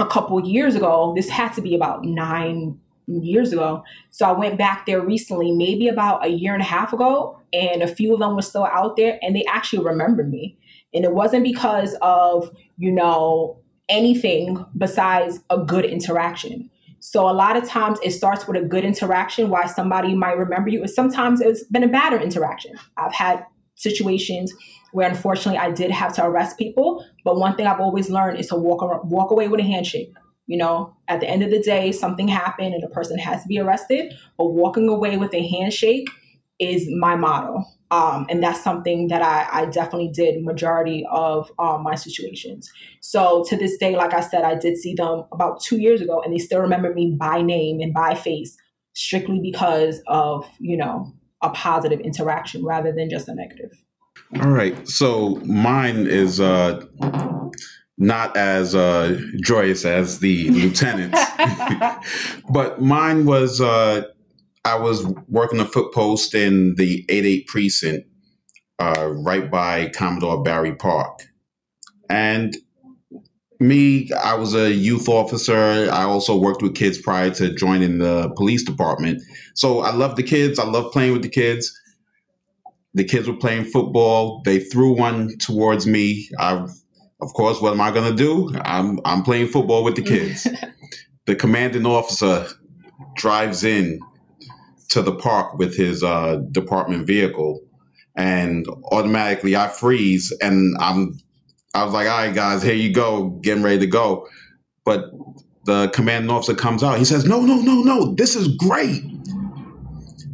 a 0.00 0.06
couple 0.06 0.44
years 0.44 0.74
ago, 0.74 1.12
this 1.14 1.28
had 1.28 1.52
to 1.52 1.62
be 1.62 1.76
about 1.76 2.04
nine 2.04 2.80
years 3.06 3.52
ago. 3.52 3.84
So 4.10 4.26
I 4.26 4.32
went 4.32 4.58
back 4.58 4.86
there 4.86 5.00
recently, 5.00 5.52
maybe 5.52 5.86
about 5.86 6.26
a 6.26 6.30
year 6.30 6.52
and 6.52 6.62
a 6.62 6.66
half 6.66 6.92
ago, 6.92 7.40
and 7.52 7.80
a 7.80 7.88
few 7.88 8.12
of 8.12 8.18
them 8.18 8.34
were 8.34 8.42
still 8.42 8.66
out 8.66 8.96
there 8.96 9.20
and 9.22 9.36
they 9.36 9.44
actually 9.44 9.84
remembered 9.84 10.30
me. 10.30 10.58
And 10.92 11.04
it 11.04 11.12
wasn't 11.12 11.44
because 11.44 11.94
of, 12.02 12.50
you 12.76 12.90
know, 12.90 13.60
anything 13.88 14.64
besides 14.76 15.40
a 15.50 15.58
good 15.58 15.84
interaction. 15.84 16.70
So 17.00 17.28
a 17.28 17.32
lot 17.32 17.56
of 17.56 17.66
times 17.68 17.98
it 18.02 18.10
starts 18.10 18.46
with 18.46 18.56
a 18.56 18.66
good 18.66 18.84
interaction 18.84 19.50
why 19.50 19.66
somebody 19.66 20.14
might 20.14 20.36
remember 20.36 20.68
you. 20.68 20.80
And 20.80 20.90
sometimes 20.90 21.40
it's 21.40 21.64
been 21.64 21.84
a 21.84 21.88
bad 21.88 22.20
interaction. 22.20 22.72
I've 22.96 23.14
had 23.14 23.44
situations 23.76 24.52
where 24.92 25.08
unfortunately 25.08 25.58
I 25.58 25.70
did 25.70 25.90
have 25.90 26.12
to 26.14 26.24
arrest 26.24 26.58
people, 26.58 27.04
but 27.24 27.36
one 27.36 27.56
thing 27.56 27.66
I've 27.66 27.80
always 27.80 28.10
learned 28.10 28.38
is 28.38 28.48
to 28.48 28.56
walk 28.56 28.82
walk 29.04 29.30
away 29.30 29.48
with 29.48 29.60
a 29.60 29.64
handshake. 29.64 30.12
You 30.46 30.56
know, 30.56 30.96
at 31.08 31.20
the 31.20 31.28
end 31.28 31.42
of 31.42 31.50
the 31.50 31.62
day, 31.62 31.92
something 31.92 32.26
happened 32.26 32.72
and 32.74 32.82
the 32.82 32.88
person 32.88 33.18
has 33.18 33.42
to 33.42 33.48
be 33.48 33.58
arrested, 33.58 34.14
but 34.38 34.46
walking 34.46 34.88
away 34.88 35.18
with 35.18 35.34
a 35.34 35.46
handshake 35.46 36.08
is 36.58 36.88
my 36.98 37.16
model. 37.16 37.64
Um, 37.90 38.26
and 38.28 38.42
that's 38.42 38.62
something 38.62 39.08
that 39.08 39.22
I, 39.22 39.62
I 39.62 39.66
definitely 39.66 40.10
did 40.12 40.44
majority 40.44 41.06
of 41.10 41.50
um, 41.58 41.82
my 41.82 41.94
situations. 41.94 42.70
So 43.00 43.44
to 43.48 43.56
this 43.56 43.78
day, 43.78 43.96
like 43.96 44.12
I 44.12 44.20
said, 44.20 44.44
I 44.44 44.56
did 44.56 44.76
see 44.76 44.94
them 44.94 45.24
about 45.32 45.62
two 45.62 45.78
years 45.78 46.02
ago, 46.02 46.20
and 46.20 46.34
they 46.34 46.38
still 46.38 46.60
remember 46.60 46.92
me 46.92 47.16
by 47.18 47.40
name 47.40 47.80
and 47.80 47.94
by 47.94 48.14
face, 48.14 48.56
strictly 48.92 49.40
because 49.40 50.02
of 50.06 50.44
you 50.60 50.76
know 50.76 51.10
a 51.42 51.48
positive 51.50 52.00
interaction 52.00 52.62
rather 52.62 52.92
than 52.92 53.08
just 53.08 53.28
a 53.28 53.34
negative. 53.34 53.72
All 54.42 54.50
right, 54.50 54.86
so 54.86 55.36
mine 55.46 56.06
is 56.06 56.40
uh, 56.40 56.84
not 57.96 58.36
as 58.36 58.74
uh, 58.74 59.18
joyous 59.40 59.86
as 59.86 60.18
the 60.18 60.50
lieutenant, 60.50 61.12
but 62.52 62.82
mine 62.82 63.24
was. 63.24 63.62
Uh, 63.62 64.02
I 64.68 64.74
was 64.76 65.06
working 65.28 65.60
a 65.60 65.64
foot 65.64 65.94
post 65.94 66.34
in 66.34 66.74
the 66.74 67.04
88 67.08 67.46
precinct, 67.46 68.06
uh, 68.78 69.08
right 69.08 69.50
by 69.50 69.88
Commodore 69.88 70.42
Barry 70.42 70.74
Park. 70.74 71.22
And 72.10 72.54
me, 73.60 74.10
I 74.12 74.34
was 74.34 74.54
a 74.54 74.70
youth 74.70 75.08
officer. 75.08 75.88
I 75.90 76.02
also 76.02 76.36
worked 76.36 76.60
with 76.60 76.74
kids 76.74 76.98
prior 76.98 77.30
to 77.30 77.54
joining 77.54 77.96
the 77.98 78.30
police 78.36 78.62
department. 78.62 79.22
So 79.54 79.80
I 79.80 79.94
love 79.94 80.16
the 80.16 80.22
kids. 80.22 80.58
I 80.58 80.66
love 80.66 80.92
playing 80.92 81.14
with 81.14 81.22
the 81.22 81.30
kids. 81.30 81.74
The 82.92 83.04
kids 83.04 83.26
were 83.26 83.36
playing 83.36 83.64
football. 83.64 84.42
They 84.44 84.58
threw 84.58 84.94
one 84.94 85.38
towards 85.38 85.86
me. 85.86 86.28
I, 86.38 86.66
of 87.22 87.32
course, 87.32 87.60
what 87.62 87.72
am 87.72 87.80
I 87.80 87.90
going 87.90 88.10
to 88.10 88.16
do? 88.16 88.54
I'm, 88.64 89.00
I'm 89.06 89.22
playing 89.22 89.48
football 89.48 89.82
with 89.82 89.96
the 89.96 90.02
kids. 90.02 90.46
the 91.26 91.34
commanding 91.34 91.86
officer 91.86 92.46
drives 93.16 93.64
in 93.64 94.00
to 94.88 95.02
the 95.02 95.14
park 95.14 95.58
with 95.58 95.76
his 95.76 96.02
uh, 96.02 96.38
department 96.50 97.06
vehicle, 97.06 97.60
and 98.16 98.66
automatically 98.90 99.56
I 99.56 99.68
freeze, 99.68 100.32
and 100.40 100.76
I'm 100.80 101.14
I 101.74 101.84
was 101.84 101.92
like, 101.92 102.08
all 102.08 102.18
right, 102.18 102.34
guys, 102.34 102.62
here 102.62 102.74
you 102.74 102.92
go, 102.92 103.28
getting 103.42 103.62
ready 103.62 103.78
to 103.80 103.86
go, 103.86 104.26
but 104.84 105.04
the 105.64 105.88
commanding 105.88 106.30
officer 106.30 106.54
comes 106.54 106.82
out. 106.82 106.98
He 106.98 107.04
says, 107.04 107.26
no, 107.26 107.40
no, 107.42 107.56
no, 107.56 107.82
no, 107.82 108.14
this 108.14 108.34
is 108.34 108.48
great, 108.56 109.02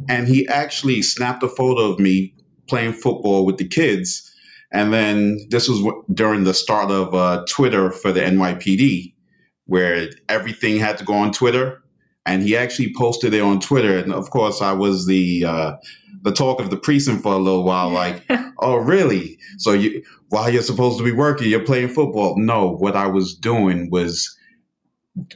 and 0.07 0.27
he 0.27 0.47
actually 0.47 1.01
snapped 1.01 1.43
a 1.43 1.49
photo 1.49 1.91
of 1.91 1.99
me 1.99 2.33
playing 2.67 2.93
football 2.93 3.45
with 3.45 3.57
the 3.57 3.67
kids. 3.67 4.31
And 4.71 4.91
then 4.91 5.37
this 5.51 5.69
was 5.69 5.85
during 6.13 6.43
the 6.43 6.53
start 6.53 6.91
of 6.91 7.13
uh, 7.13 7.45
Twitter 7.47 7.91
for 7.91 8.11
the 8.11 8.19
NYPD, 8.19 9.13
where 9.67 10.09
everything 10.27 10.79
had 10.79 10.97
to 10.97 11.05
go 11.05 11.13
on 11.13 11.31
Twitter 11.31 11.81
and 12.25 12.41
he 12.41 12.57
actually 12.57 12.93
posted 12.97 13.33
it 13.33 13.41
on 13.41 13.59
Twitter. 13.59 13.97
And 13.97 14.13
of 14.13 14.29
course, 14.29 14.61
I 14.61 14.73
was 14.73 15.05
the 15.05 15.45
uh, 15.45 15.75
the 16.21 16.31
talk 16.31 16.59
of 16.59 16.69
the 16.69 16.77
precinct 16.77 17.23
for 17.23 17.33
a 17.33 17.37
little 17.37 17.63
while. 17.63 17.89
Like, 17.89 18.23
oh, 18.59 18.77
really? 18.77 19.37
So 19.57 19.73
you 19.73 20.03
while 20.29 20.49
you're 20.49 20.63
supposed 20.63 20.97
to 20.97 21.03
be 21.03 21.11
working, 21.11 21.49
you're 21.49 21.63
playing 21.63 21.89
football? 21.89 22.35
No, 22.37 22.75
what 22.75 22.95
I 22.95 23.07
was 23.07 23.35
doing 23.35 23.89
was 23.91 24.35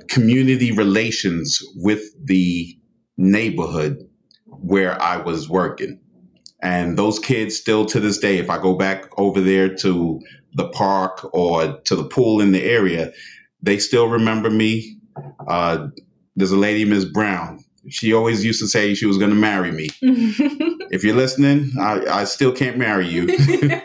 community 0.09 0.71
relations 0.71 1.61
with 1.75 2.01
the 2.25 2.77
neighborhood 3.17 3.97
where 4.45 5.01
I 5.01 5.17
was 5.17 5.49
working. 5.49 5.99
And 6.61 6.97
those 6.97 7.19
kids 7.19 7.55
still 7.55 7.85
to 7.85 7.99
this 7.99 8.17
day, 8.17 8.37
if 8.37 8.49
I 8.49 8.61
go 8.61 8.75
back 8.75 9.05
over 9.17 9.39
there 9.39 9.73
to 9.75 10.19
the 10.53 10.67
park 10.69 11.25
or 11.33 11.79
to 11.81 11.95
the 11.95 12.03
pool 12.03 12.41
in 12.41 12.51
the 12.51 12.63
area, 12.63 13.11
they 13.61 13.79
still 13.79 14.09
remember 14.09 14.49
me. 14.49 14.97
Uh, 15.47 15.87
there's 16.35 16.51
a 16.51 16.57
lady, 16.57 16.85
Miss 16.85 17.05
Brown. 17.05 17.63
She 17.89 18.13
always 18.13 18.43
used 18.43 18.59
to 18.61 18.67
say 18.67 18.93
she 18.93 19.05
was 19.05 19.17
going 19.17 19.31
to 19.31 19.35
marry 19.35 19.71
me. 19.71 19.89
if 20.91 21.03
you're 21.03 21.15
listening, 21.15 21.71
I, 21.79 22.05
I, 22.05 22.23
still 22.25 22.51
can't 22.51 22.77
marry 22.77 23.07
you. 23.07 23.27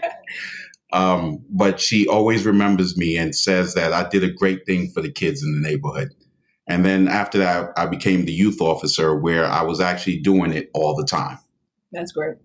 um, 0.92 1.44
but 1.50 1.80
she 1.80 2.06
always 2.08 2.44
remembers 2.44 2.96
me 2.96 3.16
and 3.16 3.34
says 3.34 3.74
that 3.74 3.92
I 3.92 4.08
did 4.08 4.24
a 4.24 4.30
great 4.30 4.66
thing 4.66 4.90
for 4.90 5.00
the 5.00 5.10
kids 5.10 5.42
in 5.42 5.52
the 5.54 5.68
neighborhood. 5.68 6.14
And 6.66 6.84
then 6.84 7.08
after 7.08 7.38
that, 7.38 7.70
I 7.76 7.86
became 7.86 8.24
the 8.24 8.32
youth 8.32 8.60
officer 8.60 9.14
where 9.16 9.44
I 9.44 9.62
was 9.62 9.80
actually 9.80 10.20
doing 10.20 10.52
it 10.52 10.70
all 10.74 10.94
the 10.94 11.04
time. 11.04 11.38
That's 11.92 12.12
great. 12.12 12.36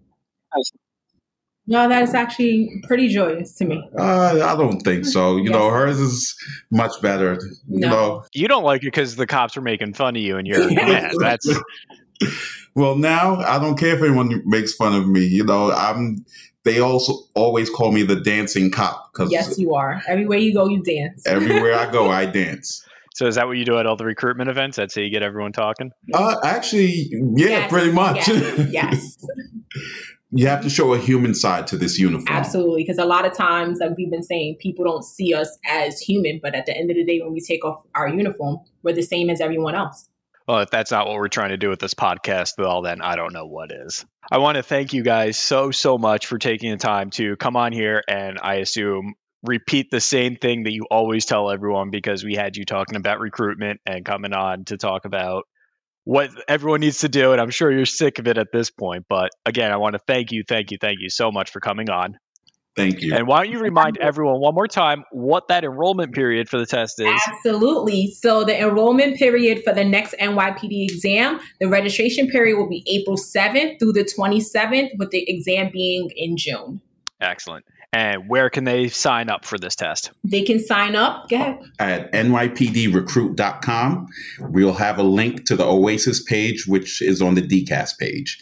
No, 1.67 1.87
that 1.87 2.01
is 2.01 2.15
actually 2.15 2.81
pretty 2.87 3.09
joyous 3.09 3.53
to 3.55 3.65
me. 3.65 3.87
Uh, 3.97 4.43
I 4.43 4.55
don't 4.57 4.79
think 4.79 5.05
so. 5.05 5.37
You 5.37 5.43
yes. 5.43 5.51
know, 5.51 5.69
hers 5.69 5.99
is 5.99 6.35
much 6.71 6.99
better. 7.01 7.39
No. 7.67 7.87
You 7.87 7.93
know, 7.93 8.23
you 8.33 8.47
don't 8.47 8.63
like 8.63 8.81
it 8.81 8.87
because 8.87 9.17
the 9.17 9.27
cops 9.27 9.55
are 9.55 9.61
making 9.61 9.93
fun 9.93 10.15
of 10.15 10.21
you, 10.21 10.37
and 10.37 10.47
you're 10.47 10.67
yeah, 10.71 11.11
that's. 11.19 11.47
Well, 12.73 12.95
now 12.95 13.35
I 13.41 13.59
don't 13.59 13.77
care 13.77 13.95
if 13.95 14.01
anyone 14.01 14.41
makes 14.45 14.73
fun 14.73 14.95
of 14.95 15.07
me. 15.07 15.25
You 15.25 15.43
know, 15.43 15.71
I'm. 15.71 16.25
They 16.63 16.79
also 16.79 17.13
always 17.35 17.69
call 17.69 17.91
me 17.91 18.03
the 18.03 18.19
dancing 18.19 18.71
cop 18.71 19.11
because 19.13 19.31
yes, 19.31 19.59
you 19.59 19.75
are. 19.75 20.01
Everywhere 20.07 20.39
you 20.39 20.53
go, 20.53 20.67
you 20.67 20.81
dance. 20.81 21.25
everywhere 21.27 21.75
I 21.75 21.91
go, 21.91 22.09
I 22.09 22.25
dance. 22.31 22.83
So 23.13 23.27
is 23.27 23.35
that 23.35 23.47
what 23.47 23.57
you 23.57 23.65
do 23.65 23.77
at 23.77 23.85
all 23.85 23.95
the 23.95 24.05
recruitment 24.05 24.49
events? 24.49 24.77
That's 24.77 24.95
how 24.95 25.01
you 25.01 25.09
get 25.09 25.23
everyone 25.23 25.51
talking. 25.51 25.91
Uh, 26.13 26.35
actually, 26.43 27.09
yeah, 27.11 27.47
yes, 27.47 27.71
pretty 27.71 27.91
much. 27.91 28.27
Yes. 28.27 28.69
yes. 28.71 29.17
you 30.31 30.47
have 30.47 30.61
to 30.61 30.69
show 30.69 30.93
a 30.93 30.99
human 30.99 31.33
side 31.33 31.67
to 31.67 31.77
this 31.77 31.97
uniform. 31.97 32.27
Absolutely, 32.29 32.83
because 32.83 32.97
a 32.97 33.05
lot 33.05 33.25
of 33.25 33.33
times, 33.35 33.79
like 33.79 33.97
we've 33.97 34.11
been 34.11 34.23
saying, 34.23 34.57
people 34.59 34.85
don't 34.85 35.03
see 35.03 35.33
us 35.33 35.57
as 35.67 35.99
human, 35.99 36.39
but 36.41 36.55
at 36.55 36.65
the 36.65 36.75
end 36.75 36.91
of 36.91 36.97
the 36.97 37.03
day, 37.03 37.19
when 37.19 37.33
we 37.33 37.39
take 37.39 37.65
off 37.65 37.83
our 37.95 38.09
uniform, 38.09 38.59
we're 38.83 38.93
the 38.93 39.01
same 39.01 39.29
as 39.29 39.41
everyone 39.41 39.75
else. 39.75 40.07
Well, 40.47 40.59
if 40.61 40.71
that's 40.71 40.89
not 40.89 41.05
what 41.05 41.15
we're 41.15 41.27
trying 41.27 41.49
to 41.49 41.57
do 41.57 41.69
with 41.69 41.79
this 41.79 41.93
podcast, 41.93 42.53
well, 42.57 42.81
then 42.81 43.01
I 43.01 43.15
don't 43.15 43.33
know 43.33 43.45
what 43.45 43.71
is. 43.71 44.05
I 44.31 44.39
want 44.39 44.55
to 44.55 44.63
thank 44.63 44.93
you 44.93 45.03
guys 45.03 45.37
so, 45.37 45.69
so 45.69 45.97
much 45.97 46.25
for 46.25 46.39
taking 46.39 46.71
the 46.71 46.77
time 46.77 47.11
to 47.11 47.35
come 47.35 47.55
on 47.55 47.71
here 47.71 48.03
and 48.07 48.39
I 48.41 48.55
assume 48.55 49.13
repeat 49.43 49.89
the 49.89 50.01
same 50.01 50.35
thing 50.35 50.63
that 50.63 50.73
you 50.73 50.85
always 50.89 51.25
tell 51.25 51.49
everyone 51.49 51.91
because 51.91 52.23
we 52.23 52.35
had 52.35 52.57
you 52.57 52.65
talking 52.65 52.95
about 52.95 53.19
recruitment 53.19 53.79
and 53.85 54.03
coming 54.03 54.33
on 54.33 54.65
to 54.65 54.77
talk 54.77 55.05
about 55.05 55.47
what 56.03 56.29
everyone 56.47 56.79
needs 56.79 56.99
to 56.99 57.09
do. 57.09 57.31
And 57.31 57.41
I'm 57.41 57.49
sure 57.49 57.71
you're 57.71 57.85
sick 57.85 58.19
of 58.19 58.27
it 58.27 58.37
at 58.37 58.47
this 58.51 58.69
point. 58.69 59.05
But 59.07 59.31
again, 59.45 59.71
I 59.71 59.77
want 59.77 59.93
to 59.93 59.99
thank 60.07 60.31
you, 60.31 60.43
thank 60.47 60.71
you, 60.71 60.77
thank 60.79 60.97
you 60.99 61.09
so 61.09 61.31
much 61.31 61.51
for 61.51 61.59
coming 61.59 61.89
on. 61.89 62.17
Thank 62.75 63.01
you. 63.01 63.13
And 63.13 63.27
why 63.27 63.43
don't 63.43 63.51
you 63.51 63.59
remind 63.59 63.97
everyone 63.97 64.39
one 64.39 64.53
more 64.53 64.67
time 64.67 65.03
what 65.11 65.49
that 65.49 65.63
enrollment 65.63 66.13
period 66.13 66.47
for 66.47 66.57
the 66.57 66.65
test 66.65 67.01
is? 67.01 67.21
Absolutely. 67.27 68.11
So, 68.11 68.43
the 68.45 68.57
enrollment 68.57 69.17
period 69.17 69.63
for 69.63 69.73
the 69.73 69.83
next 69.83 70.15
NYPD 70.19 70.83
exam, 70.83 71.39
the 71.59 71.67
registration 71.67 72.27
period 72.29 72.57
will 72.57 72.69
be 72.69 72.83
April 72.87 73.17
7th 73.17 73.79
through 73.79 73.93
the 73.93 74.03
27th, 74.03 74.97
with 74.97 75.09
the 75.11 75.29
exam 75.29 75.71
being 75.73 76.09
in 76.15 76.37
June. 76.37 76.79
Excellent. 77.19 77.65
And 77.91 78.29
where 78.29 78.49
can 78.51 78.65
they 78.65 78.87
sign 78.87 79.29
up 79.29 79.45
for 79.45 79.57
this 79.57 79.75
test? 79.75 80.11
They 80.23 80.43
can 80.43 80.59
sign 80.59 80.95
up. 80.95 81.27
Go 81.27 81.37
ahead. 81.37 81.59
At 81.79 82.11
nypdrecruit.com. 82.11 84.07
We'll 84.41 84.73
have 84.73 84.99
a 84.99 85.03
link 85.03 85.45
to 85.45 85.55
the 85.55 85.65
OASIS 85.65 86.23
page, 86.23 86.67
which 86.67 87.01
is 87.01 87.21
on 87.21 87.33
the 87.33 87.41
DCAS 87.41 87.97
page. 87.97 88.39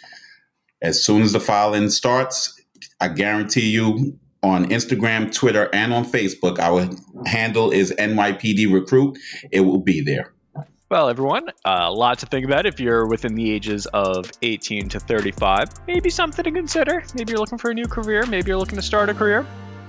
As 0.82 1.04
soon 1.04 1.22
as 1.22 1.32
the 1.32 1.40
filing 1.40 1.90
starts, 1.90 2.62
I 3.00 3.08
guarantee 3.08 3.70
you 3.70 4.20
on 4.44 4.70
Instagram, 4.70 5.34
Twitter, 5.34 5.70
and 5.74 5.94
on 5.94 6.06
Facebook, 6.06 6.60
our 6.60 6.90
handle 7.26 7.72
is 7.72 7.92
NYPD 7.98 8.72
Recruit. 8.72 9.18
It 9.52 9.62
will 9.62 9.80
be 9.80 10.02
there. 10.02 10.34
Well, 10.90 11.10
everyone, 11.10 11.50
uh, 11.66 11.88
a 11.88 11.92
lot 11.92 12.20
to 12.20 12.28
think 12.28 12.46
about 12.46 12.66
if 12.66 12.80
you're 12.80 13.08
within 13.08 13.36
the 13.36 13.52
ages 13.52 13.88
of 13.88 14.32
18 14.42 14.88
to 14.90 15.02
35. 15.02 15.68
Maybe 15.86 16.10
something 16.10 16.46
to 16.46 16.52
consider. 16.52 17.04
Maybe 17.14 17.32
you're 17.32 17.42
looking 17.42 17.58
for 17.58 17.72
a 17.72 17.74
new 17.74 17.88
career. 17.88 18.26
Maybe 18.26 18.48
you're 18.48 18.58
looking 18.58 18.78
to 18.78 18.82
start 18.82 19.10
a 19.10 19.14
career. 19.14 19.46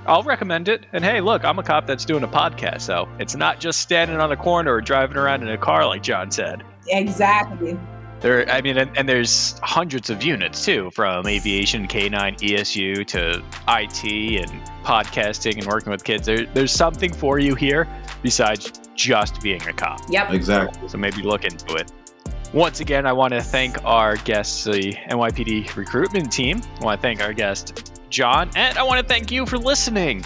I'll 0.06 0.24
recommend 0.24 0.68
it. 0.68 0.86
And 0.92 1.04
hey, 1.04 1.20
look, 1.20 1.44
I'm 1.44 1.56
a 1.60 1.62
cop 1.62 1.86
that's 1.86 2.04
doing 2.04 2.24
a 2.24 2.28
podcast, 2.28 2.80
so 2.80 3.08
it's 3.20 3.36
not 3.36 3.60
just 3.60 3.78
standing 3.78 4.16
on 4.16 4.32
a 4.32 4.36
corner 4.36 4.74
or 4.74 4.80
driving 4.80 5.18
around 5.18 5.42
in 5.42 5.48
a 5.50 5.58
car 5.58 5.86
like 5.86 6.02
John 6.02 6.32
said. 6.32 6.64
Exactly. 6.88 7.78
There, 8.18 8.50
I 8.50 8.60
mean, 8.60 8.76
and, 8.76 8.98
and 8.98 9.08
there's 9.08 9.56
hundreds 9.60 10.10
of 10.10 10.24
units 10.24 10.64
too, 10.64 10.90
from 10.92 11.28
aviation, 11.28 11.86
K9, 11.86 12.38
ESU 12.40 13.06
to 13.06 13.40
IT 13.68 14.40
and 14.42 14.50
podcasting 14.82 15.58
and 15.58 15.66
working 15.66 15.92
with 15.92 16.02
kids. 16.02 16.26
There, 16.26 16.44
there's 16.46 16.72
something 16.72 17.12
for 17.12 17.38
you 17.38 17.54
here 17.54 17.86
besides 18.20 18.87
just 18.98 19.40
being 19.40 19.62
a 19.66 19.72
cop. 19.72 20.00
Yep. 20.10 20.32
Exactly. 20.32 20.88
So 20.88 20.98
maybe 20.98 21.22
look 21.22 21.44
into 21.44 21.76
it. 21.76 21.90
Once 22.52 22.80
again, 22.80 23.06
I 23.06 23.12
want 23.12 23.32
to 23.32 23.42
thank 23.42 23.82
our 23.84 24.16
guests, 24.16 24.64
the 24.64 24.92
NYPD 25.10 25.74
recruitment 25.76 26.32
team. 26.32 26.60
I 26.80 26.84
want 26.84 27.00
to 27.00 27.02
thank 27.02 27.22
our 27.22 27.32
guest, 27.32 27.92
John, 28.10 28.50
and 28.56 28.76
I 28.76 28.82
want 28.82 29.00
to 29.00 29.06
thank 29.06 29.30
you 29.30 29.46
for 29.46 29.58
listening. 29.58 30.24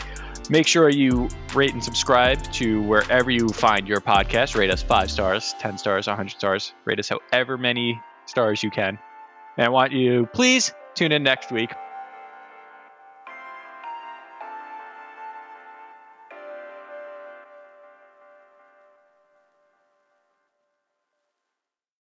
Make 0.48 0.66
sure 0.66 0.88
you 0.88 1.28
rate 1.54 1.72
and 1.72 1.82
subscribe 1.82 2.42
to 2.54 2.82
wherever 2.82 3.30
you 3.30 3.48
find 3.48 3.86
your 3.86 4.00
podcast. 4.00 4.56
Rate 4.56 4.70
us 4.70 4.82
five 4.82 5.10
stars, 5.10 5.54
10 5.60 5.78
stars, 5.78 6.06
100 6.06 6.30
stars. 6.30 6.74
Rate 6.84 6.98
us 6.98 7.10
however 7.10 7.58
many 7.58 8.00
stars 8.26 8.62
you 8.62 8.70
can. 8.70 8.98
And 9.56 9.66
I 9.66 9.68
want 9.68 9.92
you, 9.92 10.26
please 10.32 10.72
tune 10.94 11.12
in 11.12 11.22
next 11.22 11.52
week 11.52 11.70